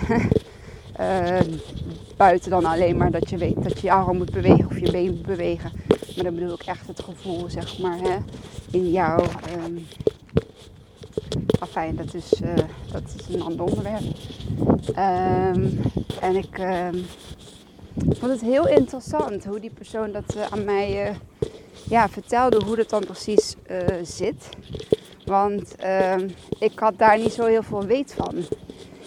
buiten 2.16 2.50
dan 2.50 2.64
alleen 2.64 2.96
maar 2.96 3.10
dat 3.10 3.30
je 3.30 3.36
weet 3.36 3.62
dat 3.62 3.80
je 3.80 3.86
je 3.86 4.12
moet 4.12 4.30
bewegen 4.30 4.66
of 4.66 4.78
je 4.78 4.90
been 4.90 5.10
moet 5.10 5.26
bewegen. 5.26 5.72
Maar 6.14 6.24
dan 6.24 6.34
bedoel 6.34 6.52
ik 6.52 6.62
echt 6.62 6.86
het 6.86 7.02
gevoel, 7.02 7.50
zeg 7.50 7.78
maar, 7.78 7.98
hè, 7.98 8.16
in 8.70 8.90
jou. 8.90 9.22
Um, 9.64 9.86
Afijn, 11.58 11.96
dat 11.96 12.14
is, 12.14 12.32
uh, 12.42 12.54
dat 12.92 13.02
is 13.16 13.34
een 13.34 13.42
ander 13.42 13.66
onderwerp. 13.66 14.02
Um, 14.88 15.80
en 16.20 16.36
ik 16.36 16.58
um, 16.58 17.04
vond 17.94 18.32
het 18.32 18.40
heel 18.40 18.68
interessant 18.68 19.44
hoe 19.44 19.60
die 19.60 19.70
persoon 19.70 20.12
dat 20.12 20.36
uh, 20.36 20.42
aan 20.50 20.64
mij 20.64 21.10
uh, 21.10 21.16
ja, 21.88 22.08
vertelde, 22.08 22.64
hoe 22.64 22.76
dat 22.76 22.90
dan 22.90 23.04
precies 23.04 23.56
zit. 24.02 24.48
Want 25.24 25.76
ehm, 25.76 26.28
ik 26.58 26.78
had 26.78 26.98
daar 26.98 27.18
niet 27.18 27.32
zo 27.32 27.46
heel 27.46 27.62
veel 27.62 27.84
weet 27.84 28.14
van. 28.14 28.34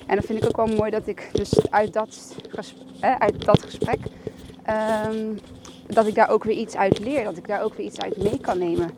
En 0.08 0.16
dat 0.16 0.26
vind 0.26 0.44
ik 0.44 0.46
ook 0.46 0.68
wel 0.68 0.76
mooi 0.76 0.92
dat 0.92 1.08
ik 1.08 1.30
dus 1.32 1.70
uit 1.70 1.94
dat, 1.94 2.36
gesprek, 2.50 3.20
uit 3.20 3.46
dat 3.46 3.64
gesprek 3.64 4.00
dat 5.88 6.08
ik 6.08 6.16
daar 6.16 6.30
ook 6.30 6.44
weer 6.44 6.58
iets 6.58 6.76
uit 6.76 7.00
leer. 7.00 7.24
Dat 7.24 7.38
ik 7.38 7.48
daar 7.48 7.64
ook 7.64 7.74
weer 7.74 7.86
iets 7.86 8.00
uit 8.00 8.18
mee 8.18 8.40
kan 8.40 8.58
nemen. 8.58 8.90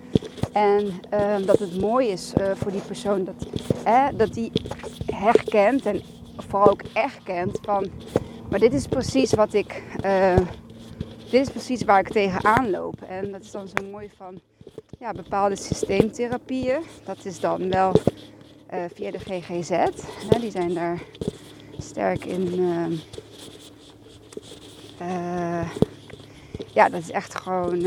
En 0.57 1.01
uh, 1.13 1.45
dat 1.45 1.59
het 1.59 1.79
mooi 1.79 2.07
is 2.07 2.33
uh, 2.37 2.51
voor 2.55 2.71
die 2.71 2.81
persoon 2.81 3.23
dat, 3.23 3.47
dat 4.17 4.33
die 4.33 4.51
herkent 5.05 5.85
en 5.85 6.01
vooral 6.37 6.69
ook 6.69 6.81
erkent 6.93 7.59
van, 7.61 7.87
maar 8.49 8.59
dit 8.59 8.73
is 8.73 8.87
precies 8.87 9.33
wat 9.33 9.53
ik, 9.53 9.83
uh, 10.05 10.37
dit 11.29 11.41
is 11.41 11.49
precies 11.49 11.83
waar 11.83 11.99
ik 11.99 12.09
tegenaan 12.09 12.69
loop. 12.69 13.01
En 13.01 13.31
dat 13.31 13.41
is 13.41 13.51
dan 13.51 13.67
zo 13.67 13.85
mooi 13.91 14.09
van 14.17 14.39
ja, 14.99 15.11
bepaalde 15.11 15.55
systeemtherapieën. 15.55 16.81
Dat 17.05 17.25
is 17.25 17.39
dan 17.39 17.69
wel 17.69 17.91
uh, 18.73 18.83
via 18.93 19.11
de 19.11 19.19
GGZ. 19.19 19.71
Die 20.39 20.51
zijn 20.51 20.73
daar 20.73 21.01
sterk 21.77 22.25
in. 22.25 22.99
Ja, 26.73 26.89
dat 26.89 27.01
is 27.01 27.11
echt 27.11 27.35
gewoon 27.35 27.85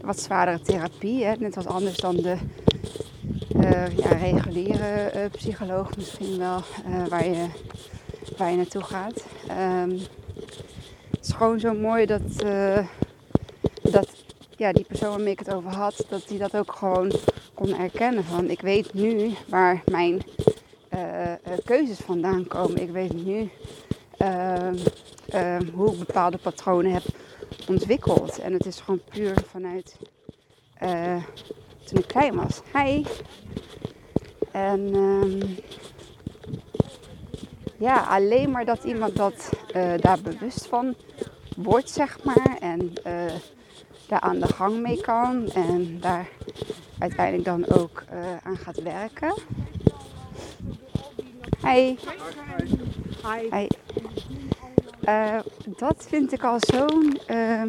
wat 0.00 0.20
zwaardere 0.20 0.60
therapie. 0.60 1.24
Hè? 1.24 1.34
Net 1.38 1.54
wat 1.54 1.66
anders 1.66 1.96
dan 1.96 2.16
de 2.16 2.36
uh, 3.56 3.96
ja, 3.96 4.08
reguliere 4.08 5.28
psycholoog 5.32 5.96
misschien 5.96 6.38
wel, 6.38 6.62
waar, 7.08 7.26
je, 7.26 7.46
waar 8.36 8.50
je 8.50 8.56
naartoe 8.56 8.82
gaat. 8.82 9.24
Um, 9.82 9.98
het 11.10 11.26
is 11.26 11.32
gewoon 11.32 11.60
zo 11.60 11.74
mooi 11.74 12.06
dat, 12.06 12.44
dat 13.82 14.08
ja, 14.56 14.72
die 14.72 14.84
persoon 14.84 15.10
waarmee 15.10 15.32
ik 15.32 15.38
het 15.38 15.54
over 15.54 15.70
had, 15.70 16.06
dat 16.08 16.28
die 16.28 16.38
dat 16.38 16.56
ook 16.56 16.72
gewoon 16.72 17.12
kon 17.54 17.78
erkennen. 17.78 18.24
Van 18.24 18.50
ik 18.50 18.60
weet 18.60 18.94
nu 18.94 19.32
waar 19.48 19.82
mijn 19.90 20.22
keuzes 21.64 21.98
vandaan 21.98 22.46
komen. 22.46 22.82
Ik 22.82 22.90
weet 22.90 23.24
nu 23.24 23.50
ehm, 25.36 25.46
ehm, 25.46 25.74
hoe 25.74 25.92
ik 25.92 25.98
bepaalde 25.98 26.38
patronen 26.38 26.92
heb 26.92 27.04
ontwikkeld. 27.68 28.38
En 28.38 28.52
het 28.52 28.66
is 28.66 28.80
gewoon 28.80 29.00
puur 29.10 29.34
vanuit 29.50 29.96
uh, 30.82 31.22
toen 31.84 31.98
ik 31.98 32.06
klein 32.06 32.34
was. 32.34 32.60
Hi. 32.72 33.04
En 34.52 34.94
um, 34.94 35.56
ja, 37.78 38.06
alleen 38.08 38.50
maar 38.50 38.64
dat 38.64 38.84
iemand 38.84 39.16
dat, 39.16 39.50
uh, 39.76 39.92
daar 40.00 40.20
bewust 40.20 40.66
van 40.66 40.94
wordt, 41.56 41.90
zeg 41.90 42.24
maar. 42.24 42.56
En 42.60 42.92
uh, 43.06 43.32
daar 44.08 44.20
aan 44.20 44.40
de 44.40 44.52
gang 44.52 44.80
mee 44.80 45.00
kan. 45.00 45.48
En 45.48 46.00
daar 46.00 46.28
uiteindelijk 46.98 47.44
dan 47.44 47.68
ook 47.68 48.04
aan 48.42 48.56
gaat 48.56 48.82
werken. 48.82 49.34
Hi. 51.62 51.96
Hi. 53.22 53.48
Hi. 53.50 53.66
Uh, 55.08 55.38
dat 55.76 56.06
vind 56.08 56.32
ik 56.32 56.44
al 56.44 56.58
zo'n. 56.58 57.20
Uh, 57.28 57.62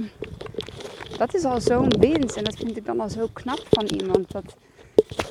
dat 1.17 1.33
is 1.33 1.43
al 1.43 1.61
zo'n 1.61 1.93
winst. 1.99 2.35
En 2.35 2.43
dat 2.43 2.55
vind 2.55 2.77
ik 2.77 2.85
dan 2.85 2.99
al 2.99 3.09
zo 3.09 3.27
knap 3.33 3.63
van 3.69 3.85
iemand. 3.85 4.31
Dat, 4.31 4.55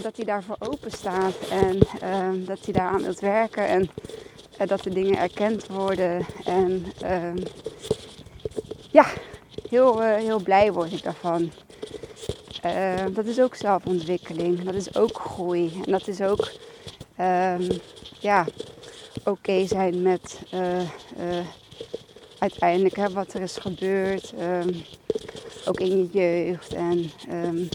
dat 0.03 0.17
hij 0.17 0.25
daarvoor 0.25 0.57
open 0.59 0.91
staat. 0.91 1.35
En 1.51 1.77
uh, 2.03 2.47
dat 2.47 2.65
hij 2.65 2.73
daaraan 2.73 3.03
wilt 3.03 3.21
werken. 3.21 3.67
En 3.67 3.91
uh, 4.61 4.67
dat 4.67 4.83
de 4.83 4.91
dingen 4.91 5.19
erkend 5.19 5.67
worden. 5.67 6.27
En 6.45 6.85
ehm, 7.01 7.39
ja, 8.91 9.07
heel, 9.69 10.01
heel 10.01 10.41
blij 10.43 10.73
word 10.73 10.93
ik 10.93 11.03
daarvan. 11.03 11.51
Ehm, 12.63 13.13
dat 13.13 13.25
is 13.25 13.41
ook 13.41 13.55
zelfontwikkeling. 13.55 14.63
Dat 14.63 14.75
is 14.75 14.97
ook 14.97 15.19
groei. 15.19 15.73
En 15.85 15.93
dat 15.93 16.09
is 16.09 16.21
ook. 16.21 16.51
ja, 18.21 18.45
oké 19.25 19.67
zijn 19.67 20.03
met 20.03 20.41
uiteindelijk 22.38 22.97
wat 22.97 23.33
er 23.33 23.40
is 23.40 23.57
gebeurd. 23.57 24.33
Um, 24.40 24.83
ook 25.64 25.81
in 25.81 26.11
je 26.12 26.47
jeugd. 26.47 26.73
En 26.75 27.11
um, 27.31 27.69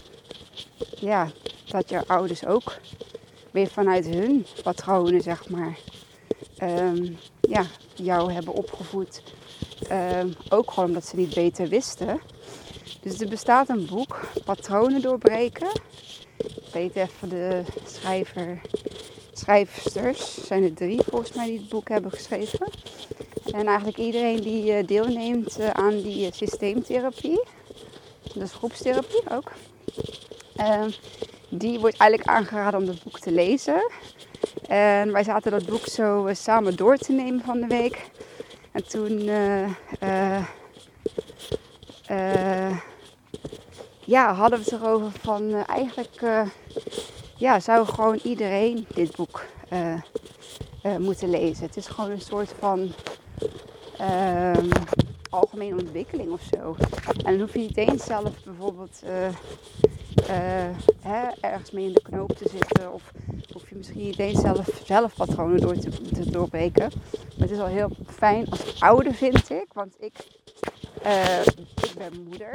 ja, 1.00 1.30
dat 1.66 1.88
je 1.88 2.06
ouders 2.06 2.46
ook 2.46 2.76
weer 3.50 3.68
vanuit 3.68 4.06
hun 4.06 4.46
patronen, 4.62 5.20
zeg 5.20 5.48
maar, 5.48 5.78
um, 6.62 7.16
ja, 7.40 7.66
jou 7.94 8.32
hebben 8.32 8.54
opgevoed. 8.54 9.22
ook 10.48 10.70
gewoon 10.70 10.88
omdat 10.88 11.06
ze 11.06 11.16
niet 11.16 11.34
beter 11.34 11.68
wisten. 11.68 12.20
Dus 13.02 13.20
er 13.20 13.28
bestaat 13.28 13.68
een 13.68 13.86
boek, 13.86 14.20
Patronen 14.44 15.02
doorbreken. 15.02 15.68
Ik 16.36 16.72
weet 16.72 16.96
even 16.96 17.28
de 17.28 17.62
schrijver, 17.86 18.60
schrijfsters, 19.32 20.46
zijn 20.46 20.62
er 20.62 20.74
drie 20.74 21.00
volgens 21.02 21.32
mij 21.32 21.46
die 21.46 21.58
het 21.58 21.68
boek 21.68 21.88
hebben 21.88 22.10
geschreven. 22.10 22.70
En 23.52 23.66
eigenlijk 23.66 23.98
iedereen 23.98 24.40
die 24.40 24.72
eh, 24.72 24.86
deelneemt 24.86 25.58
eh, 25.58 25.70
aan 25.70 26.00
die 26.00 26.26
eh, 26.26 26.32
systeemtherapie, 26.32 27.44
dus 28.34 28.52
groepstherapie 28.52 29.22
ook. 29.30 29.52
Ehm, 30.56 30.90
die 31.48 31.78
wordt 31.78 31.96
eigenlijk 31.96 32.30
aangeraden 32.30 32.80
om 32.80 32.86
dat 32.86 33.02
boek 33.02 33.18
te 33.18 33.32
lezen. 33.32 33.90
En 34.68 35.12
wij 35.12 35.24
zaten 35.24 35.50
dat 35.50 35.66
boek 35.66 35.86
zo 35.86 36.28
samen 36.32 36.76
door 36.76 36.96
te 36.96 37.12
nemen 37.12 37.44
van 37.44 37.60
de 37.60 37.66
week. 37.66 38.10
En 38.72 38.88
toen 38.88 39.22
ja, 44.04 44.34
hadden 44.34 44.58
we 44.58 44.64
het 44.64 44.72
erover 44.72 45.10
van 45.20 45.54
eigenlijk 45.66 46.20
ja, 47.36 47.60
zou 47.60 47.86
gewoon 47.86 48.20
iedereen 48.22 48.86
dit 48.94 49.16
boek 49.16 49.44
moeten 50.98 51.30
lezen. 51.30 51.66
Het 51.66 51.76
is 51.76 51.86
gewoon 51.86 52.10
een 52.10 52.20
soort 52.20 52.54
van 52.58 52.92
ehm, 53.98 54.68
algemene 55.30 55.80
ontwikkeling 55.80 56.32
of 56.32 56.42
zo. 56.52 56.76
En 57.24 57.32
dan 57.32 57.40
hoef 57.40 57.52
je 57.52 57.58
niet 57.58 57.76
eens 57.76 58.04
zelf 58.04 58.44
bijvoorbeeld 58.44 59.02
hè, 61.02 61.28
ergens 61.40 61.70
mee 61.70 61.86
in 61.86 61.92
de 61.92 62.02
knoop 62.02 62.36
te 62.36 62.48
zitten. 62.48 62.92
Of 62.92 63.12
hoef 63.52 63.68
je 63.68 63.74
misschien 63.76 64.04
niet 64.04 64.18
eens 64.18 64.40
zelf, 64.40 64.68
zelf 64.84 65.14
patronen 65.14 65.60
door 65.60 65.78
te, 65.78 65.90
te 65.90 66.30
doorbreken. 66.30 66.90
Maar 66.92 67.48
het 67.48 67.50
is 67.50 67.56
wel 67.56 67.66
heel 67.66 67.90
fijn 68.06 68.50
als 68.50 68.80
ouder, 68.80 69.14
vind 69.14 69.50
ik. 69.50 69.66
Want 69.72 69.94
ik, 69.98 70.12
uh, 71.06 71.40
ik 71.76 71.92
ben 71.98 72.22
moeder. 72.28 72.50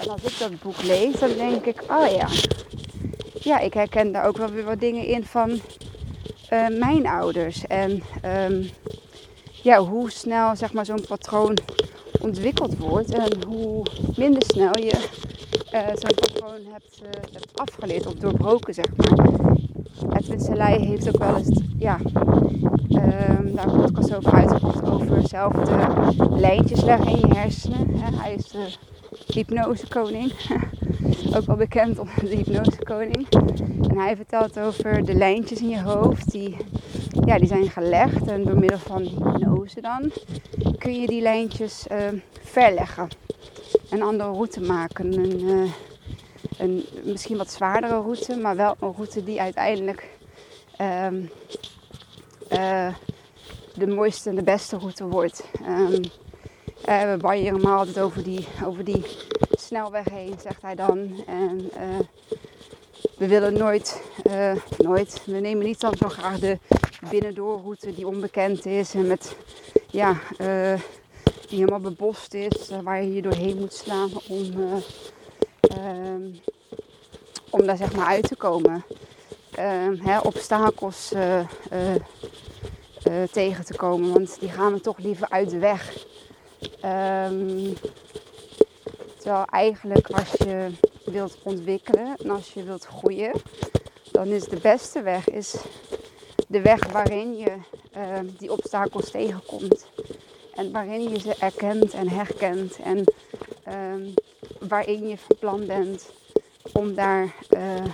En 0.00 0.08
als 0.08 0.22
ik 0.22 0.38
dat 0.38 0.62
boek 0.62 0.82
lees, 0.82 1.18
dan 1.18 1.32
denk 1.36 1.64
ik, 1.64 1.82
oh 1.82 2.10
ja. 2.10 2.28
Ja, 3.40 3.58
ik 3.58 3.74
herken 3.74 4.12
daar 4.12 4.26
ook 4.26 4.36
wel 4.36 4.50
weer 4.50 4.64
wat 4.64 4.80
dingen 4.80 5.06
in 5.06 5.24
van 5.24 5.60
mijn 6.78 7.06
ouders. 7.06 7.66
En 7.66 8.02
um, 8.50 8.70
ja, 9.66 9.78
hoe 9.78 10.10
snel 10.10 10.56
zeg 10.56 10.72
maar, 10.72 10.84
zo'n 10.84 11.04
patroon 11.08 11.58
ontwikkeld 12.20 12.78
wordt. 12.78 13.10
En 13.10 13.44
hoe 13.46 13.86
minder 14.16 14.42
snel 14.46 14.78
je 14.78 15.08
uh, 15.72 15.86
zo'n 15.86 16.14
patroon 16.14 16.60
hebt, 16.72 17.00
uh, 17.02 17.08
hebt 17.32 17.58
afgeleerd 17.58 18.06
of 18.06 18.14
doorbroken, 18.14 18.74
zeg 18.74 18.86
maar. 18.96 19.28
Edwin 20.16 20.40
Selei 20.40 20.86
heeft 20.86 21.08
ook 21.08 21.18
wel 21.18 21.36
eens, 21.36 21.60
ja, 21.78 21.98
um, 22.90 23.54
daar 23.54 23.66
een 23.66 23.80
podcast 23.80 24.14
over 24.14 24.32
uitgebracht 24.32 24.88
over 24.88 25.28
zelf 25.28 25.52
de 25.52 26.26
lijntjes 26.30 26.82
leggen 26.82 27.08
in 27.08 27.28
je 27.28 27.38
hersenen. 27.38 27.90
Hij 27.94 28.34
is 28.34 28.48
de 28.48 28.74
hypnosekoning, 29.26 30.32
ook 31.34 31.46
wel 31.46 31.56
bekend 31.56 31.98
onder 31.98 32.20
de 32.20 32.36
hypnosekoning. 32.36 33.28
En 33.88 33.98
hij 33.98 34.16
vertelt 34.16 34.58
over 34.58 35.04
de 35.04 35.14
lijntjes 35.14 35.60
in 35.60 35.68
je 35.68 35.82
hoofd 35.82 36.30
die, 36.30 36.56
ja, 37.24 37.38
die 37.38 37.46
zijn 37.46 37.70
gelegd 37.70 38.26
en 38.26 38.44
door 38.44 38.58
middel 38.58 38.78
van 38.78 39.02
hypnose 39.02 39.80
dan 39.80 40.12
kun 40.78 41.00
je 41.00 41.06
die 41.06 41.22
lijntjes 41.22 41.86
uh, 41.92 41.98
verleggen. 42.42 43.08
Een 43.90 44.02
andere 44.02 44.30
route 44.30 44.60
maken, 44.60 45.12
een, 45.12 45.40
uh, 45.40 45.72
een 46.58 46.84
misschien 47.04 47.36
wat 47.36 47.50
zwaardere 47.50 48.00
route, 48.00 48.36
maar 48.36 48.56
wel 48.56 48.76
een 48.80 48.92
route 48.92 49.24
die 49.24 49.40
uiteindelijk 49.40 50.08
um, 50.80 51.30
uh, 52.52 52.94
de 53.74 53.86
mooiste 53.86 54.28
en 54.28 54.36
de 54.36 54.42
beste 54.42 54.76
route 54.76 55.06
wordt. 55.06 55.44
Um, 55.62 56.02
uh, 56.88 57.14
we 57.14 57.36
helemaal 57.36 57.78
altijd 57.78 58.00
over 58.00 58.22
die, 58.22 58.46
over 58.64 58.84
die 58.84 59.04
snelweg 59.60 60.08
heen, 60.08 60.34
zegt 60.42 60.62
hij 60.62 60.74
dan. 60.74 61.24
En 61.26 61.60
uh, 61.60 61.98
we 63.16 63.26
willen 63.26 63.52
nooit, 63.52 64.02
nooit, 64.78 65.22
we 65.24 65.38
nemen 65.38 65.64
niet 65.64 65.80
dan 65.80 65.96
zo 65.96 66.08
graag 66.08 66.38
de 66.38 66.58
binnendoorroute 67.10 67.94
die 67.94 68.06
onbekend 68.06 68.66
is 68.66 68.94
en 68.94 69.06
met, 69.06 69.36
ja, 69.90 70.16
die 71.48 71.58
helemaal 71.58 71.80
bebost 71.80 72.34
is, 72.34 72.70
waar 72.82 73.02
je 73.02 73.14
je 73.14 73.22
doorheen 73.22 73.58
moet 73.58 73.72
slaan 73.72 74.10
om, 74.28 74.82
um, 75.78 76.40
om 77.50 77.66
daar 77.66 77.76
zeg 77.76 77.96
maar 77.96 78.06
uit 78.06 78.28
te 78.28 78.36
komen. 78.36 78.84
Uh, 79.58 80.04
hè, 80.04 80.18
obstakels 80.18 81.12
tegen 83.30 83.64
te 83.64 83.76
komen, 83.76 84.12
want 84.12 84.40
die 84.40 84.50
gaan 84.50 84.72
we 84.72 84.80
toch 84.80 84.98
liever 84.98 85.28
uit 85.28 85.50
de 85.50 85.58
weg. 85.58 86.06
Um, 86.84 87.76
terwijl 89.26 89.46
eigenlijk 89.50 90.10
als 90.10 90.32
je 90.32 90.70
wilt 91.04 91.36
ontwikkelen 91.42 92.16
en 92.22 92.30
als 92.30 92.52
je 92.52 92.62
wilt 92.62 92.84
groeien, 92.84 93.32
dan 94.12 94.26
is 94.26 94.44
de 94.44 94.56
beste 94.56 95.02
weg 95.02 95.28
is 95.28 95.54
de 96.48 96.60
weg 96.60 96.86
waarin 96.86 97.36
je 97.36 97.52
ehm, 97.92 98.26
die 98.38 98.52
obstakels 98.52 99.10
tegenkomt. 99.10 99.86
En 100.54 100.72
waarin 100.72 101.08
je 101.08 101.18
ze 101.18 101.34
erkent 101.38 101.94
en 101.94 102.08
herkent 102.08 102.76
en 102.76 103.04
um, 103.68 104.14
waarin 104.68 105.08
je 105.08 105.18
van 105.18 105.36
plan 105.38 105.66
bent 105.66 106.10
om, 106.72 106.94
daar, 106.94 107.34
uh, 107.50 107.84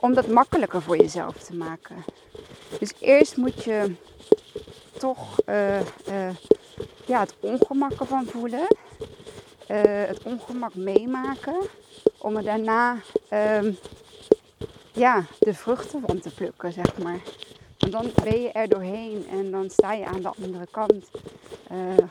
om 0.00 0.14
dat 0.14 0.26
makkelijker 0.26 0.82
voor 0.82 0.96
jezelf 0.96 1.36
te 1.36 1.54
maken. 1.54 2.04
Dus 2.78 2.92
eerst 2.98 3.36
moet 3.36 3.64
je 3.64 3.94
toch 4.98 5.40
uh, 5.48 5.80
ja, 7.06 7.20
het 7.20 7.34
ongemak 7.40 7.92
ervan 7.92 8.26
voelen. 8.26 8.66
Het 9.76 10.22
ongemak 10.22 10.74
meemaken. 10.74 11.56
Om 12.18 12.36
er 12.36 12.42
daarna 12.42 12.96
um, 13.32 13.76
ja, 14.92 15.24
de 15.38 15.54
vruchten 15.54 16.02
van 16.06 16.18
te 16.18 16.34
plukken, 16.34 16.72
zeg 16.72 16.98
maar. 16.98 17.20
Want 17.78 17.92
dan 17.92 18.10
ben 18.24 18.40
je 18.40 18.50
er 18.50 18.68
doorheen 18.68 19.26
en 19.30 19.50
dan 19.50 19.70
sta 19.70 19.92
je 19.92 20.04
aan 20.04 20.22
de 20.22 20.32
andere 20.42 20.66
kant. 20.70 21.10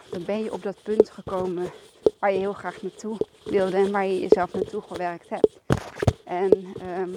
dan 0.10 0.26
ben 0.26 0.44
je 0.44 0.54
op 0.54 0.64
dat 0.64 0.84
punt 0.84 1.10
gekomen 1.10 1.72
waar 2.20 2.32
je 2.32 2.40
heel 2.40 2.54
graag 2.54 2.82
naartoe 2.82 3.18
wilde 3.44 3.78
en 3.78 3.92
waar 3.92 4.06
je 4.06 4.20
jezelf 4.20 4.54
naartoe 4.54 4.82
gewerkt 4.82 5.30
hebt. 5.30 5.60
En 6.24 6.74
um, 7.00 7.16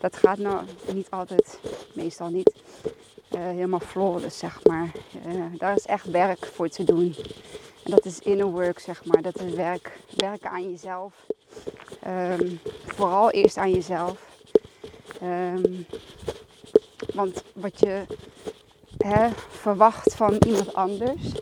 dat 0.00 0.16
gaat 0.16 0.38
nou 0.38 0.64
niet 0.92 1.10
altijd, 1.10 1.58
meestal 1.92 2.28
niet, 2.28 2.52
uh, 3.34 3.40
helemaal 3.40 3.80
flawless, 3.80 4.38
zeg 4.38 4.64
maar. 4.64 4.90
Daar 5.56 5.76
is 5.76 5.86
echt 5.86 6.10
werk 6.10 6.46
voor 6.46 6.68
te 6.68 6.84
doen. 6.84 7.14
En 7.84 7.90
dat 7.90 8.04
is 8.04 8.18
inner 8.18 8.46
work, 8.46 8.78
zeg 8.78 9.04
maar. 9.04 9.22
Dat 9.22 9.40
is 9.40 9.52
werk, 9.52 9.98
werken 10.16 10.50
aan 10.50 10.70
jezelf. 10.70 11.12
Um, 12.06 12.60
vooral 12.86 13.30
eerst 13.30 13.56
aan 13.56 13.70
jezelf. 13.70 14.18
Um, 15.22 15.86
want 17.14 17.42
wat 17.52 17.80
je 17.80 18.02
hè, 18.98 19.28
verwacht 19.48 20.14
van 20.14 20.36
iemand 20.46 20.74
anders, 20.74 21.32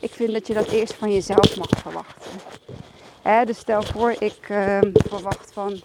ik 0.00 0.10
vind 0.12 0.32
dat 0.32 0.46
je 0.46 0.54
dat 0.54 0.68
eerst 0.68 0.94
van 0.94 1.12
jezelf 1.12 1.56
mag 1.56 1.68
verwachten. 1.68 2.30
Hè, 3.22 3.44
dus 3.44 3.58
stel 3.58 3.82
voor, 3.82 4.14
ik 4.18 4.48
uh, 4.48 4.78
verwacht 4.92 5.52
van 5.52 5.72
uh, 5.72 5.80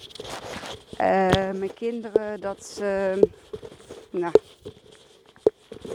mijn 1.51 1.73
kinderen 1.73 2.41
dat 2.41 2.65
ze, 2.65 3.19
nou, 4.09 4.33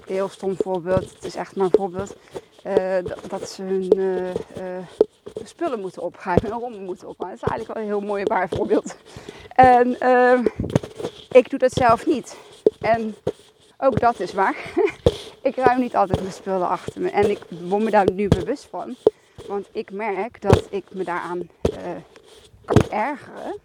heel 0.07 0.29
stom 0.29 0.57
voorbeeld, 0.57 1.13
het 1.15 1.25
is 1.25 1.35
echt 1.35 1.57
maar 1.57 1.65
een 1.65 1.77
voorbeeld, 1.77 2.17
dat 3.29 3.49
ze 3.49 3.63
hun 3.63 3.93
spullen 5.45 5.81
moeten 5.81 6.03
opruimen, 6.03 6.53
een 6.53 6.59
rommel 6.59 6.81
moeten 6.81 7.09
opruimen. 7.09 7.41
Dat 7.41 7.49
is 7.49 7.57
eigenlijk 7.57 7.73
wel 7.73 7.83
een 7.83 8.01
heel 8.01 8.09
mooi 8.09 8.25
waar 8.25 8.49
voorbeeld. 8.49 8.97
En 9.49 10.01
ehm, 10.01 10.47
ik 11.31 11.51
doe 11.51 11.59
dat 11.59 11.73
zelf 11.73 12.07
niet. 12.07 12.37
En 12.81 13.15
ook 13.79 14.01
dat 14.01 14.21
is 14.21 14.33
waar. 14.33 14.57
ik 15.43 15.57
ruim 15.57 15.81
niet 15.81 15.97
altijd 15.97 16.21
mijn 16.21 16.33
spullen 16.33 16.69
achter 16.69 17.01
me. 17.01 17.11
En 17.11 17.31
ik 17.31 17.39
word 17.49 17.83
me 17.83 17.91
daar 17.91 18.13
nu 18.13 18.29
bewust 18.29 18.67
van. 18.71 18.95
Want 19.47 19.69
ik 19.73 19.93
merk 19.93 20.43
dat 20.43 20.67
ik 20.71 20.85
me 20.91 21.05
daaraan 21.05 21.49
kan 22.65 22.91
ergeren. 22.91 23.59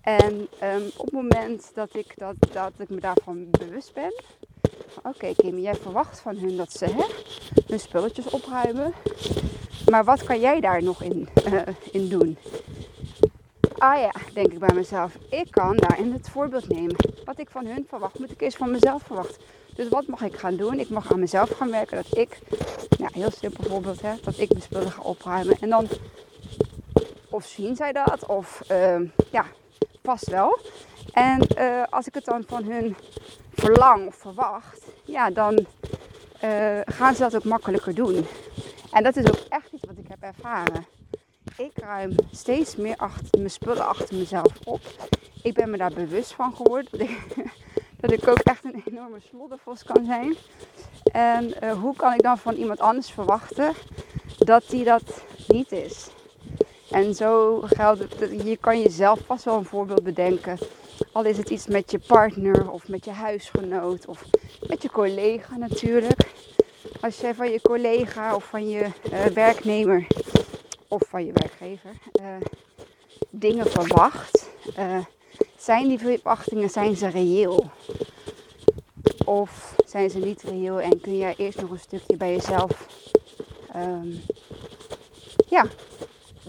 En 0.00 0.48
um, 0.62 0.90
op 0.96 1.04
het 1.04 1.12
moment 1.12 1.70
dat 1.74 1.94
ik, 1.94 2.12
dat, 2.16 2.34
dat 2.52 2.72
ik 2.76 2.88
me 2.88 3.00
daarvan 3.00 3.50
bewust 3.50 3.92
ben. 3.94 4.12
Oké 5.02 5.08
okay, 5.08 5.34
Kim, 5.34 5.58
jij 5.58 5.74
verwacht 5.74 6.20
van 6.20 6.36
hun 6.36 6.56
dat 6.56 6.72
ze 6.72 6.84
hè, 6.84 7.04
hun 7.66 7.80
spulletjes 7.80 8.30
opruimen. 8.30 8.94
Maar 9.90 10.04
wat 10.04 10.24
kan 10.24 10.40
jij 10.40 10.60
daar 10.60 10.82
nog 10.82 11.02
in, 11.02 11.28
uh, 11.46 11.62
in 11.90 12.08
doen? 12.08 12.38
Ah 13.78 13.98
ja, 14.00 14.12
denk 14.32 14.52
ik 14.52 14.58
bij 14.58 14.74
mezelf. 14.74 15.14
Ik 15.30 15.50
kan 15.50 15.76
daarin 15.76 16.12
het 16.12 16.28
voorbeeld 16.28 16.68
nemen. 16.68 16.96
Wat 17.24 17.38
ik 17.38 17.50
van 17.50 17.66
hun 17.66 17.86
verwacht, 17.88 18.18
moet 18.18 18.30
ik 18.30 18.40
eerst 18.40 18.56
van 18.56 18.70
mezelf 18.70 19.02
verwachten. 19.02 19.42
Dus 19.74 19.88
wat 19.88 20.06
mag 20.06 20.22
ik 20.22 20.36
gaan 20.36 20.56
doen? 20.56 20.80
Ik 20.80 20.88
mag 20.88 21.12
aan 21.12 21.20
mezelf 21.20 21.50
gaan 21.50 21.70
werken. 21.70 21.96
Dat 21.96 22.16
ik, 22.16 22.38
nou 22.98 23.12
heel 23.14 23.30
simpel 23.30 23.64
voorbeeld, 23.64 24.02
hè, 24.02 24.14
dat 24.22 24.38
ik 24.38 24.48
mijn 24.48 24.62
spullen 24.62 24.90
ga 24.90 25.02
opruimen. 25.02 25.56
En 25.60 25.68
dan, 25.68 25.88
of 27.28 27.44
zien 27.44 27.76
zij 27.76 27.92
dat, 27.92 28.26
of 28.26 28.62
uh, 28.70 29.00
ja, 29.30 29.44
vast 30.02 30.28
wel. 30.30 30.58
En 31.12 31.46
uh, 31.58 31.82
als 31.90 32.06
ik 32.06 32.14
het 32.14 32.24
dan 32.24 32.44
van 32.46 32.64
hun 32.64 32.96
verlang 33.52 34.06
of 34.06 34.14
verwacht, 34.14 34.84
ja, 35.04 35.30
dan 35.30 35.66
uh, 36.44 36.80
gaan 36.84 37.14
ze 37.14 37.20
dat 37.20 37.36
ook 37.36 37.44
makkelijker 37.44 37.94
doen. 37.94 38.26
En 38.92 39.02
dat 39.02 39.16
is 39.16 39.26
ook 39.26 39.44
echt 39.48 39.72
iets 39.72 39.86
wat 39.86 39.96
ik 39.98 40.08
heb 40.08 40.22
ervaren. 40.22 40.86
Ik 41.56 41.72
ruim 41.74 42.14
steeds 42.30 42.76
meer 42.76 42.96
achter, 42.96 43.38
mijn 43.38 43.50
spullen 43.50 43.86
achter 43.86 44.16
mezelf 44.16 44.52
op. 44.64 44.80
Ik 45.42 45.54
ben 45.54 45.70
me 45.70 45.76
daar 45.76 45.92
bewust 45.92 46.32
van 46.32 46.54
geworden 46.54 47.08
dat 48.00 48.12
ik 48.12 48.28
ook 48.32 48.38
echt 48.38 48.64
een 48.64 48.82
enorme 48.84 49.20
sloddervos 49.20 49.84
kan 49.84 50.04
zijn. 50.04 50.36
En 51.12 51.54
uh, 51.62 51.72
hoe 51.72 51.96
kan 51.96 52.12
ik 52.12 52.22
dan 52.22 52.38
van 52.38 52.54
iemand 52.54 52.80
anders 52.80 53.10
verwachten 53.10 53.72
dat 54.38 54.64
die 54.68 54.84
dat 54.84 55.24
niet 55.48 55.72
is? 55.72 56.10
En 56.90 57.14
zo 57.14 57.60
geldt 57.64 58.00
het, 58.00 58.42
je 58.44 58.56
kan 58.56 58.80
jezelf 58.80 59.20
vast 59.26 59.44
wel 59.44 59.56
een 59.56 59.64
voorbeeld 59.64 60.02
bedenken. 60.02 60.58
Al 61.12 61.24
is 61.24 61.36
het 61.36 61.50
iets 61.50 61.66
met 61.66 61.90
je 61.90 61.98
partner 61.98 62.70
of 62.70 62.88
met 62.88 63.04
je 63.04 63.10
huisgenoot 63.10 64.06
of 64.06 64.24
met 64.68 64.82
je 64.82 64.90
collega 64.90 65.56
natuurlijk. 65.56 66.32
Als 67.00 67.20
jij 67.20 67.34
van 67.34 67.50
je 67.50 67.60
collega 67.60 68.34
of 68.34 68.44
van 68.44 68.68
je 68.68 68.86
uh, 69.12 69.24
werknemer 69.24 70.06
of 70.88 71.02
van 71.08 71.24
je 71.24 71.32
werkgever 71.32 71.90
uh, 72.20 72.26
dingen 73.30 73.66
verwacht, 73.66 74.50
uh, 74.78 74.98
zijn 75.56 75.88
die 75.88 75.98
verwachtingen 75.98 76.70
zijn 76.70 76.96
ze 76.96 77.08
reëel? 77.08 77.70
Of 79.24 79.74
zijn 79.86 80.10
ze 80.10 80.18
niet 80.18 80.42
reëel 80.42 80.80
en 80.80 81.00
kun 81.00 81.16
jij 81.16 81.34
eerst 81.36 81.60
nog 81.60 81.70
een 81.70 81.78
stukje 81.78 82.16
bij 82.16 82.32
jezelf 82.34 82.86
um, 83.76 84.20
ja, 85.48 85.66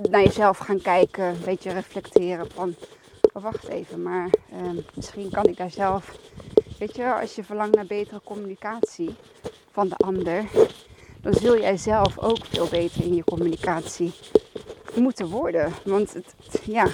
naar 0.09 0.23
jezelf 0.23 0.57
gaan 0.57 0.81
kijken, 0.81 1.25
een 1.25 1.41
beetje 1.45 1.71
reflecteren 1.71 2.51
van 2.51 2.75
oh, 3.33 3.43
wacht 3.43 3.67
even, 3.67 4.01
maar 4.01 4.29
um, 4.53 4.85
misschien 4.93 5.29
kan 5.29 5.45
ik 5.45 5.57
daar 5.57 5.71
zelf, 5.71 6.17
weet 6.79 6.95
je, 6.95 7.13
als 7.13 7.35
je 7.35 7.43
verlangt 7.43 7.75
naar 7.75 7.85
betere 7.85 8.21
communicatie 8.23 9.15
van 9.71 9.87
de 9.87 9.95
ander, 9.95 10.45
dan 11.21 11.33
zul 11.33 11.59
jij 11.59 11.77
zelf 11.77 12.19
ook 12.19 12.45
veel 12.45 12.67
beter 12.67 13.03
in 13.03 13.15
je 13.15 13.23
communicatie 13.23 14.13
moeten 14.95 15.29
worden. 15.29 15.73
Want 15.85 16.13
het, 16.13 16.35
ja, 16.63 16.87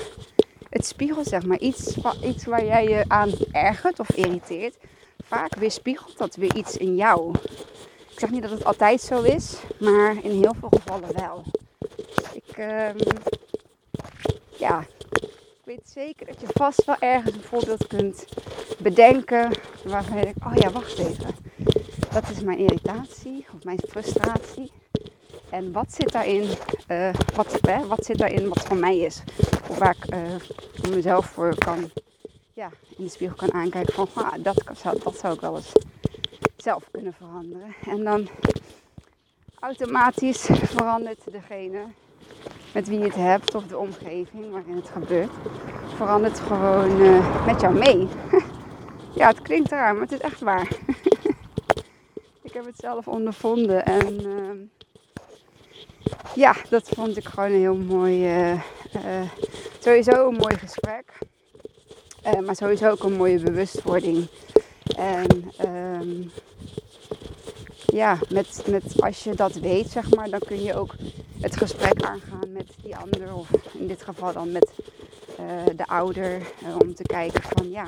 het 0.69 0.85
spiegelt 0.85 1.27
zeg 1.27 1.45
maar 1.45 1.59
iets, 1.59 1.97
iets 2.23 2.45
waar 2.45 2.65
jij 2.65 2.87
je 2.87 3.03
aan 3.07 3.31
ergert 3.51 3.99
of 3.99 4.09
irriteert. 4.09 4.77
Vaak 5.23 5.55
weerspiegelt 5.55 6.17
dat 6.17 6.35
weer 6.35 6.55
iets 6.55 6.77
in 6.77 6.95
jou. 6.95 7.33
Ik 8.11 8.19
zeg 8.19 8.29
niet 8.29 8.41
dat 8.41 8.51
het 8.51 8.65
altijd 8.65 9.01
zo 9.01 9.21
is, 9.21 9.57
maar 9.79 10.23
in 10.23 10.31
heel 10.31 10.55
veel 10.59 10.69
gevallen 10.69 11.15
wel. 11.15 11.43
Um, 12.59 12.95
ja, 14.57 14.79
ik 15.19 15.61
weet 15.63 15.89
zeker 15.89 16.25
dat 16.25 16.41
je 16.41 16.47
vast 16.53 16.85
wel 16.85 16.95
ergens 16.99 17.35
een 17.35 17.41
voorbeeld 17.41 17.87
kunt 17.87 18.25
bedenken 18.79 19.51
waarvan 19.83 20.17
je 20.17 20.23
denkt, 20.23 20.45
oh 20.45 20.55
ja, 20.55 20.71
wacht 20.71 20.97
even. 20.97 21.35
Dat 22.13 22.29
is 22.29 22.41
mijn 22.41 22.57
irritatie 22.57 23.45
of 23.53 23.63
mijn 23.63 23.79
frustratie. 23.87 24.71
En 25.49 25.71
wat 25.71 25.93
zit 25.93 26.11
daarin, 26.11 26.49
uh, 26.87 27.13
wat, 27.35 27.59
wat 27.87 28.05
zit 28.05 28.17
daarin 28.17 28.47
wat 28.47 28.67
van 28.67 28.79
mij 28.79 28.97
is? 28.97 29.23
Waar 29.77 29.95
ik 30.01 30.13
uh, 30.13 30.95
mezelf 30.95 31.25
voor 31.25 31.55
kan, 31.55 31.91
ja, 32.53 32.69
in 32.97 33.03
de 33.03 33.09
spiegel 33.09 33.35
kan 33.35 33.53
aankijken 33.53 33.93
van, 33.93 34.07
ah, 34.13 34.33
dat, 34.43 34.63
dat 35.03 35.17
zou 35.17 35.33
ik 35.33 35.41
wel 35.41 35.55
eens 35.55 35.71
zelf 36.55 36.83
kunnen 36.91 37.13
veranderen. 37.13 37.75
En 37.85 38.03
dan 38.03 38.27
automatisch 39.59 40.49
verandert 40.51 41.31
degene 41.31 41.85
met 42.77 42.87
wie 42.87 42.99
je 42.99 43.05
het 43.05 43.15
hebt 43.15 43.55
of 43.55 43.63
de 43.63 43.77
omgeving 43.77 44.51
waarin 44.51 44.75
het 44.75 44.89
gebeurt, 44.89 45.31
verandert 45.95 46.39
gewoon 46.39 47.01
uh, 47.01 47.45
met 47.45 47.61
jou 47.61 47.73
mee. 47.73 48.07
ja, 49.19 49.27
het 49.27 49.41
klinkt 49.41 49.69
raar, 49.69 49.93
maar 49.93 50.01
het 50.01 50.11
is 50.11 50.19
echt 50.19 50.39
waar. 50.39 50.67
ik 52.47 52.53
heb 52.53 52.65
het 52.65 52.77
zelf 52.77 53.07
ondervonden 53.07 53.85
en 53.85 54.25
uh, 54.25 54.85
ja, 56.35 56.55
dat 56.69 56.89
vond 56.89 57.17
ik 57.17 57.25
gewoon 57.25 57.51
een 57.51 57.59
heel 57.59 57.77
mooi, 57.77 58.41
uh, 58.45 58.59
sowieso 59.79 60.27
een 60.27 60.37
mooi 60.37 60.57
gesprek. 60.57 61.17
maar 62.45 62.55
sowieso 62.55 62.89
ook 62.89 63.03
een 63.03 63.17
mooie 63.17 63.39
bewustwording. 63.39 64.27
En 64.97 65.51
um, 66.01 66.31
ja, 67.93 68.19
met, 68.29 68.63
met, 68.67 69.01
als 69.01 69.23
je 69.23 69.35
dat 69.35 69.53
weet, 69.53 69.89
zeg 69.89 70.15
maar, 70.15 70.29
dan 70.29 70.39
kun 70.39 70.63
je 70.63 70.75
ook 70.75 70.95
het 71.39 71.57
gesprek 71.57 72.01
aangaan 72.01 72.51
met 72.51 72.67
die 72.83 72.95
ander. 72.95 73.35
Of 73.35 73.49
in 73.73 73.87
dit 73.87 74.01
geval 74.01 74.33
dan 74.33 74.51
met 74.51 74.71
uh, 75.39 75.75
de 75.75 75.87
ouder. 75.87 76.41
Uh, 76.63 76.75
om 76.79 76.95
te 76.95 77.03
kijken 77.03 77.41
van 77.43 77.69
ja, 77.69 77.85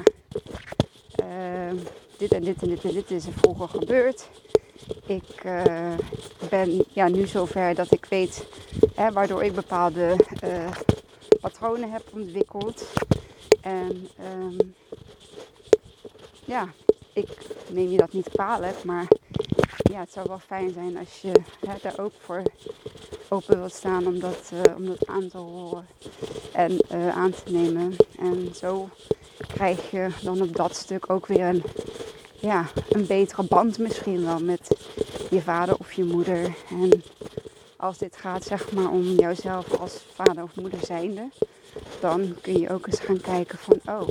uh, 1.23 1.79
dit 2.17 2.31
en 2.31 2.43
dit 2.43 2.61
en 2.61 2.69
dit 2.69 2.83
en 2.83 2.93
dit 2.93 3.11
is 3.11 3.25
er 3.25 3.33
vroeger 3.33 3.67
gebeurd. 3.67 4.29
Ik 5.05 5.41
ben 6.49 6.83
ja, 6.89 7.07
nu 7.07 7.27
zover 7.27 7.75
dat 7.75 7.91
ik 7.91 8.05
weet 8.09 8.45
hè, 8.95 9.11
waardoor 9.11 9.43
ik 9.43 9.53
bepaalde 9.53 10.15
patronen 11.41 11.91
heb 11.91 12.03
ontwikkeld. 12.13 12.85
En 13.61 14.07
um, 14.39 14.75
ja, 16.45 16.69
ik 17.13 17.37
neem 17.67 17.89
je 17.89 17.97
dat 17.97 18.13
niet 18.13 18.29
kwalijk, 18.29 18.83
maar 18.83 19.07
ja, 19.89 19.99
het 19.99 20.11
zou 20.11 20.25
wel 20.27 20.39
fijn 20.39 20.71
zijn 20.73 20.97
als 20.97 21.21
je 21.21 21.31
daar 21.81 21.99
ook 21.99 22.11
voor 22.19 22.41
open 23.29 23.57
wilt 23.57 23.73
staan 23.73 24.07
om 24.07 24.19
dat, 24.19 24.51
uh, 24.53 24.75
om 24.75 24.85
dat 24.85 25.07
aan 25.07 25.27
te 25.27 25.37
horen 25.37 25.87
en 26.53 26.77
uh, 26.93 27.17
aan 27.17 27.31
te 27.31 27.51
nemen. 27.51 27.95
En 28.19 28.51
zo 28.55 28.89
krijg 29.47 29.91
je 29.91 30.09
dan 30.21 30.41
op 30.41 30.55
dat 30.55 30.75
stuk 30.75 31.09
ook 31.09 31.27
weer 31.27 31.45
een, 31.45 31.63
ja, 32.39 32.65
een 32.89 33.05
betere 33.05 33.43
band 33.43 33.77
misschien 33.77 34.25
wel 34.25 34.39
met 34.39 34.77
je 35.29 35.41
vader 35.41 35.75
of 35.77 35.93
je 35.93 36.03
moeder. 36.03 36.55
En 36.69 37.03
als 37.77 37.97
dit 37.97 38.15
gaat 38.17 38.43
zeg 38.43 38.71
maar 38.71 38.89
om 38.89 39.03
jouzelf 39.03 39.79
als 39.79 39.99
vader 40.13 40.43
of 40.43 40.55
moeder 40.55 40.79
zijnde, 40.85 41.29
dan 41.99 42.35
kun 42.41 42.59
je 42.59 42.69
ook 42.69 42.87
eens 42.87 42.99
gaan 42.99 43.21
kijken 43.21 43.57
van 43.57 43.79
oh, 43.85 44.07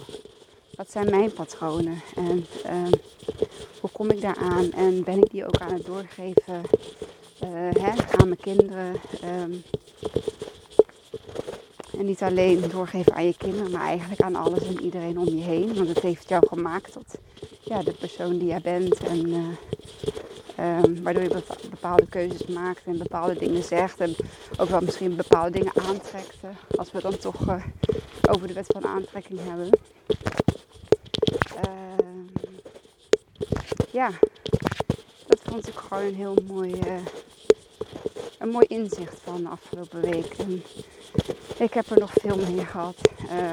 wat 0.77 0.91
zijn 0.91 1.11
mijn 1.11 1.33
patronen 1.33 2.03
en 2.17 2.47
uh, 2.67 2.93
hoe 3.81 3.91
kom 3.91 4.11
ik 4.11 4.21
daar 4.21 4.37
aan 4.37 4.73
en 4.73 5.05
ben 5.05 5.19
ik 5.19 5.31
die 5.31 5.47
ook 5.47 5.61
aan 5.61 5.73
het 5.73 5.87
doorgeven 5.87 6.63
uh, 7.45 7.83
hè, 7.83 7.91
aan 8.17 8.29
mijn 8.29 8.41
kinderen. 8.41 9.01
Um, 9.43 9.63
en 11.99 12.05
niet 12.05 12.23
alleen 12.23 12.65
doorgeven 12.71 13.15
aan 13.15 13.25
je 13.25 13.37
kinderen, 13.37 13.71
maar 13.71 13.87
eigenlijk 13.87 14.21
aan 14.21 14.37
alles 14.37 14.67
en 14.67 14.81
iedereen 14.81 15.19
om 15.19 15.29
je 15.29 15.43
heen. 15.43 15.75
Want 15.75 15.89
het 15.89 15.99
heeft 15.99 16.29
jou 16.29 16.47
gemaakt 16.47 16.93
tot 16.93 17.15
ja, 17.61 17.83
de 17.83 17.93
persoon 17.93 18.39
die 18.39 18.49
jij 18.49 18.61
bent. 18.61 18.99
En 18.99 19.29
uh, 19.29 20.85
um, 20.85 21.03
waardoor 21.03 21.23
je 21.23 21.43
bepaalde 21.71 22.07
keuzes 22.07 22.47
maakt 22.47 22.83
en 22.85 22.99
bepaalde 22.99 23.39
dingen 23.39 23.63
zegt. 23.63 24.01
En 24.01 24.15
ook 24.57 24.69
wel 24.69 24.81
misschien 24.81 25.17
bepaalde 25.17 25.51
dingen 25.51 25.73
aantrekt. 25.89 26.37
als 26.77 26.91
we 26.93 27.01
dan 27.01 27.19
toch 27.19 27.49
uh, 27.49 27.65
over 28.31 28.47
de 28.47 28.55
wet 28.55 28.67
van 28.67 28.87
aantrekking 28.87 29.41
hebben. 29.43 29.71
Ja, 33.99 34.11
dat 35.27 35.41
vond 35.45 35.69
ik 35.69 35.75
gewoon 35.75 36.05
een 36.05 36.15
heel 36.15 36.37
mooi, 36.47 36.73
uh, 36.73 37.05
een 38.39 38.49
mooi 38.49 38.67
inzicht 38.67 39.21
van 39.23 39.43
de 39.43 39.49
afgelopen 39.49 40.01
week. 40.01 40.37
Ik 41.57 41.75
heb 41.75 41.91
er 41.91 41.99
nog 41.99 42.13
veel 42.13 42.37
meer 42.37 42.67
gehad. 42.67 42.97
Uh, 43.25 43.51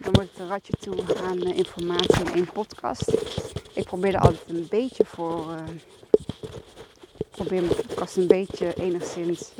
dan 0.00 0.12
wordt 0.12 0.30
het 0.30 0.38
een 0.38 0.48
ratje 0.48 0.72
toe 0.72 0.96
aan 1.28 1.46
uh, 1.46 1.56
informatie 1.56 2.24
in 2.24 2.34
één 2.34 2.52
podcast. 2.52 3.12
Ik 3.72 3.84
probeer 3.84 4.14
er 4.14 4.20
altijd 4.20 4.48
een 4.48 4.66
beetje 4.70 5.04
voor. 5.04 5.50
Uh, 5.50 5.60
probeer 7.30 7.62
mijn 7.62 7.76
podcast 7.76 8.16
een 8.16 8.26
beetje 8.26 8.74
enigszins 8.74 9.52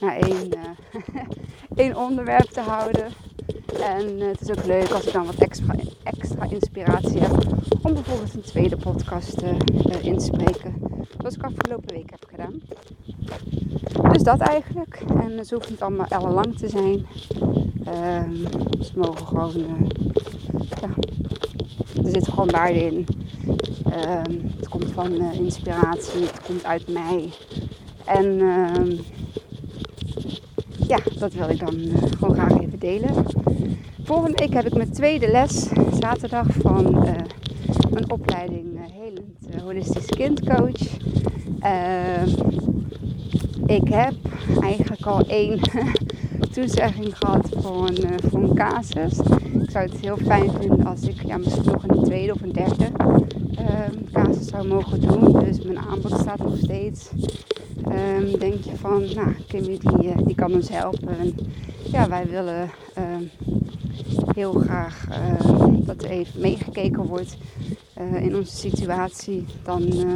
naar 0.00 0.16
één, 0.16 0.52
één 1.76 1.96
onderwerp 1.96 2.50
te 2.50 2.60
houden. 2.60 3.12
En 3.76 4.20
het 4.20 4.40
is 4.40 4.50
ook 4.50 4.64
leuk 4.64 4.90
als 4.90 5.06
ik 5.06 5.12
dan 5.12 5.26
wat 5.26 5.34
extra, 5.34 5.74
extra 6.02 6.50
inspiratie 6.50 7.20
heb 7.20 7.30
om 7.82 7.94
bijvoorbeeld 7.94 8.34
een 8.34 8.40
tweede 8.40 8.76
podcast 8.76 9.42
uh, 9.42 10.04
in 10.04 10.18
te 10.18 10.24
spreken. 10.24 10.74
Zoals 11.18 11.34
ik 11.34 11.42
afgelopen 11.42 11.94
week 11.94 12.10
heb 12.10 12.24
gedaan. 12.30 12.60
Dus 14.12 14.22
dat 14.22 14.40
eigenlijk. 14.40 15.02
En 15.20 15.38
het 15.38 15.50
hoeft 15.50 15.70
niet 15.70 15.80
allemaal 15.80 16.06
ellenlang 16.06 16.58
te 16.58 16.68
zijn. 16.68 17.06
Uh, 17.86 18.48
ze 18.80 18.92
mogen 18.94 19.26
gewoon. 19.26 19.92
Ja, 20.80 20.88
er 22.04 22.10
zit 22.10 22.28
gewoon 22.28 22.50
waarde 22.50 22.84
in. 22.84 23.06
Ehm, 23.90 24.36
het 24.56 24.68
komt 24.68 24.92
van 24.92 25.32
inspiratie, 25.32 26.20
het 26.20 26.42
komt 26.46 26.64
uit 26.64 26.88
mij. 26.88 27.28
En 28.04 28.40
ehm, 28.40 28.96
ja, 30.88 30.98
dat 31.18 31.32
wil 31.32 31.48
ik 31.48 31.58
dan 31.58 31.74
gewoon 32.18 32.34
graag 32.34 32.60
even 32.60 32.78
delen. 32.78 33.14
Volgende 34.08 34.36
week 34.36 34.52
heb 34.52 34.66
ik 34.66 34.74
mijn 34.74 34.90
tweede 34.90 35.30
les, 35.30 35.68
zaterdag, 36.00 36.46
van 36.58 37.04
uh, 37.04 37.12
mijn 37.90 38.10
opleiding 38.10 38.66
uh, 38.74 38.80
Helend 39.00 39.54
uh, 39.54 39.62
Holistisch 39.62 40.06
Kindcoach. 40.06 40.98
Ehm, 41.60 42.28
ik 43.66 43.88
heb 43.88 44.14
eigenlijk 44.60 45.06
al 45.06 45.26
één 45.26 45.60
toezegging 46.54 47.18
gehad 47.18 47.48
voor 47.56 47.88
een, 48.32 48.54
casus. 48.54 49.18
Ik 49.62 49.70
zou 49.70 49.84
het 49.84 50.00
heel 50.00 50.16
fijn 50.16 50.50
vinden 50.60 50.86
als 50.86 51.02
ik 51.02 51.22
ja, 51.26 51.36
misschien 51.36 51.72
nog 51.72 51.88
een 51.88 52.04
tweede 52.04 52.32
of 52.32 52.42
een 52.42 52.52
derde 52.52 52.88
ehm, 53.56 53.94
casus 54.12 54.46
zou 54.46 54.66
mogen 54.66 55.00
doen. 55.00 55.32
Dus 55.44 55.62
mijn 55.62 55.78
aanbod 55.78 56.18
staat 56.20 56.38
nog 56.38 56.56
steeds. 56.56 57.10
Um, 57.88 58.38
denk 58.38 58.64
je 58.64 58.76
van, 58.76 59.02
nou, 59.14 59.34
Kimmy 59.46 59.78
die, 59.78 60.24
die 60.24 60.34
kan 60.34 60.52
ons 60.52 60.68
helpen. 60.68 61.18
En, 61.18 61.34
ja, 61.90 62.08
wij 62.08 62.26
willen 62.26 62.70
heel 64.38 64.52
graag 64.52 65.04
uh, 65.10 65.64
dat 65.70 66.02
even 66.02 66.40
meegekeken 66.40 67.06
wordt 67.06 67.36
uh, 68.00 68.22
in 68.22 68.36
onze 68.36 68.56
situatie, 68.56 69.44
dan 69.62 69.82
uh, 69.82 70.12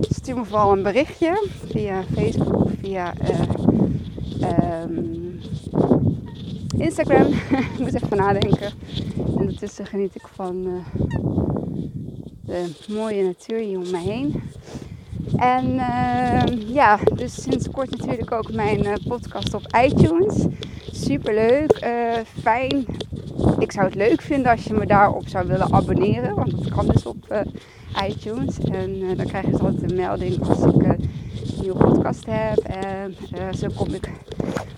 stuur 0.00 0.36
me 0.36 0.44
vooral 0.44 0.72
een 0.72 0.82
berichtje 0.82 1.46
via 1.70 2.02
Facebook 2.14 2.68
via 2.80 3.14
ehm, 4.40 4.92
Instagram. 6.76 7.26
ik 7.72 7.78
moet 7.78 7.94
even 7.94 8.16
nadenken. 8.16 8.72
Ondertussen 9.16 9.86
geniet 9.86 10.14
ik 10.14 10.26
van 10.32 10.84
de 12.40 12.70
mooie 12.88 13.22
natuur 13.22 13.58
hier 13.58 13.78
om 13.78 13.90
me 13.90 13.98
heen. 13.98 14.42
En 15.36 15.74
uh, 15.74 16.74
ja, 16.74 16.98
dus 17.14 17.42
sinds 17.42 17.70
kort 17.70 17.90
natuurlijk 17.90 18.32
ook 18.32 18.52
mijn 18.52 18.98
podcast 19.08 19.54
op 19.54 19.76
iTunes. 19.84 20.46
Super 20.92 21.34
leuk, 21.34 21.88
fijn. 22.42 22.86
Ik 23.64 23.72
zou 23.72 23.86
het 23.86 23.94
leuk 23.94 24.20
vinden 24.20 24.50
als 24.50 24.64
je 24.64 24.74
me 24.74 24.86
daarop 24.86 25.28
zou 25.28 25.46
willen 25.46 25.72
abonneren, 25.72 26.34
want 26.34 26.50
dat 26.50 26.68
kan 26.68 26.86
dus 26.86 27.06
op 27.06 27.44
iTunes. 28.08 28.58
En 28.58 29.16
dan 29.16 29.26
krijg 29.26 29.46
je 29.46 29.58
altijd 29.58 29.90
een 29.90 29.96
melding 29.96 30.48
als 30.48 30.58
ik 30.58 30.82
een 30.82 31.10
nieuwe 31.60 31.78
podcast 31.78 32.26
heb. 32.26 32.58
En 32.58 33.14
zo 33.54 33.68
kom 33.76 33.94
ik 33.94 34.10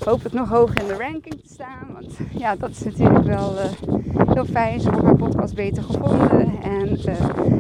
hopelijk 0.05 0.35
nog 0.35 0.49
hoger 0.49 0.81
in 0.81 0.87
de 0.87 0.96
ranking 0.96 1.40
te 1.42 1.53
staan. 1.53 1.87
Want 1.92 2.16
ja, 2.38 2.57
dat 2.57 2.70
is 2.70 2.85
natuurlijk 2.85 3.25
wel 3.25 3.55
heel 4.35 4.44
fijn. 4.44 4.81
Zo 4.81 4.90
wordt 4.90 5.05
mijn 5.05 5.16
podcast 5.16 5.55
beter 5.55 5.83
gevonden 5.83 6.62
en 6.62 6.99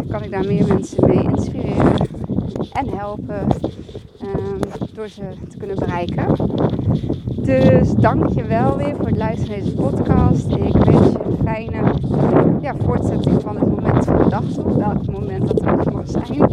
kan 0.08 0.22
ik 0.22 0.30
daar 0.30 0.46
meer 0.46 0.66
mensen 0.66 1.06
mee 1.06 1.22
inspireren 1.22 1.94
en 2.72 2.88
helpen 2.88 3.46
um, 4.22 4.65
door 4.96 5.08
ze 5.08 5.22
te 5.48 5.56
kunnen 5.56 5.76
bereiken. 5.76 6.26
Dus 7.36 7.92
dank 7.92 8.28
je 8.28 8.44
wel 8.44 8.76
weer 8.76 8.96
voor 8.96 9.06
het 9.06 9.16
luisteren 9.16 9.50
naar 9.50 9.60
deze 9.60 9.74
podcast. 9.74 10.50
Ik 10.50 10.84
wens 10.84 11.12
je 11.12 11.18
een 11.24 11.38
fijne 11.44 11.94
ja, 12.60 12.74
voortzetting 12.84 13.42
van 13.42 13.56
het 13.56 13.68
moment 13.68 14.04
van 14.04 14.16
de 14.16 14.28
dag 14.28 14.44
toe. 14.44 14.78
Welk 14.78 15.06
moment 15.06 15.46
dat 15.46 15.60
er 15.62 15.72
ook 15.72 15.92
mag 15.92 16.08
zijn. 16.08 16.50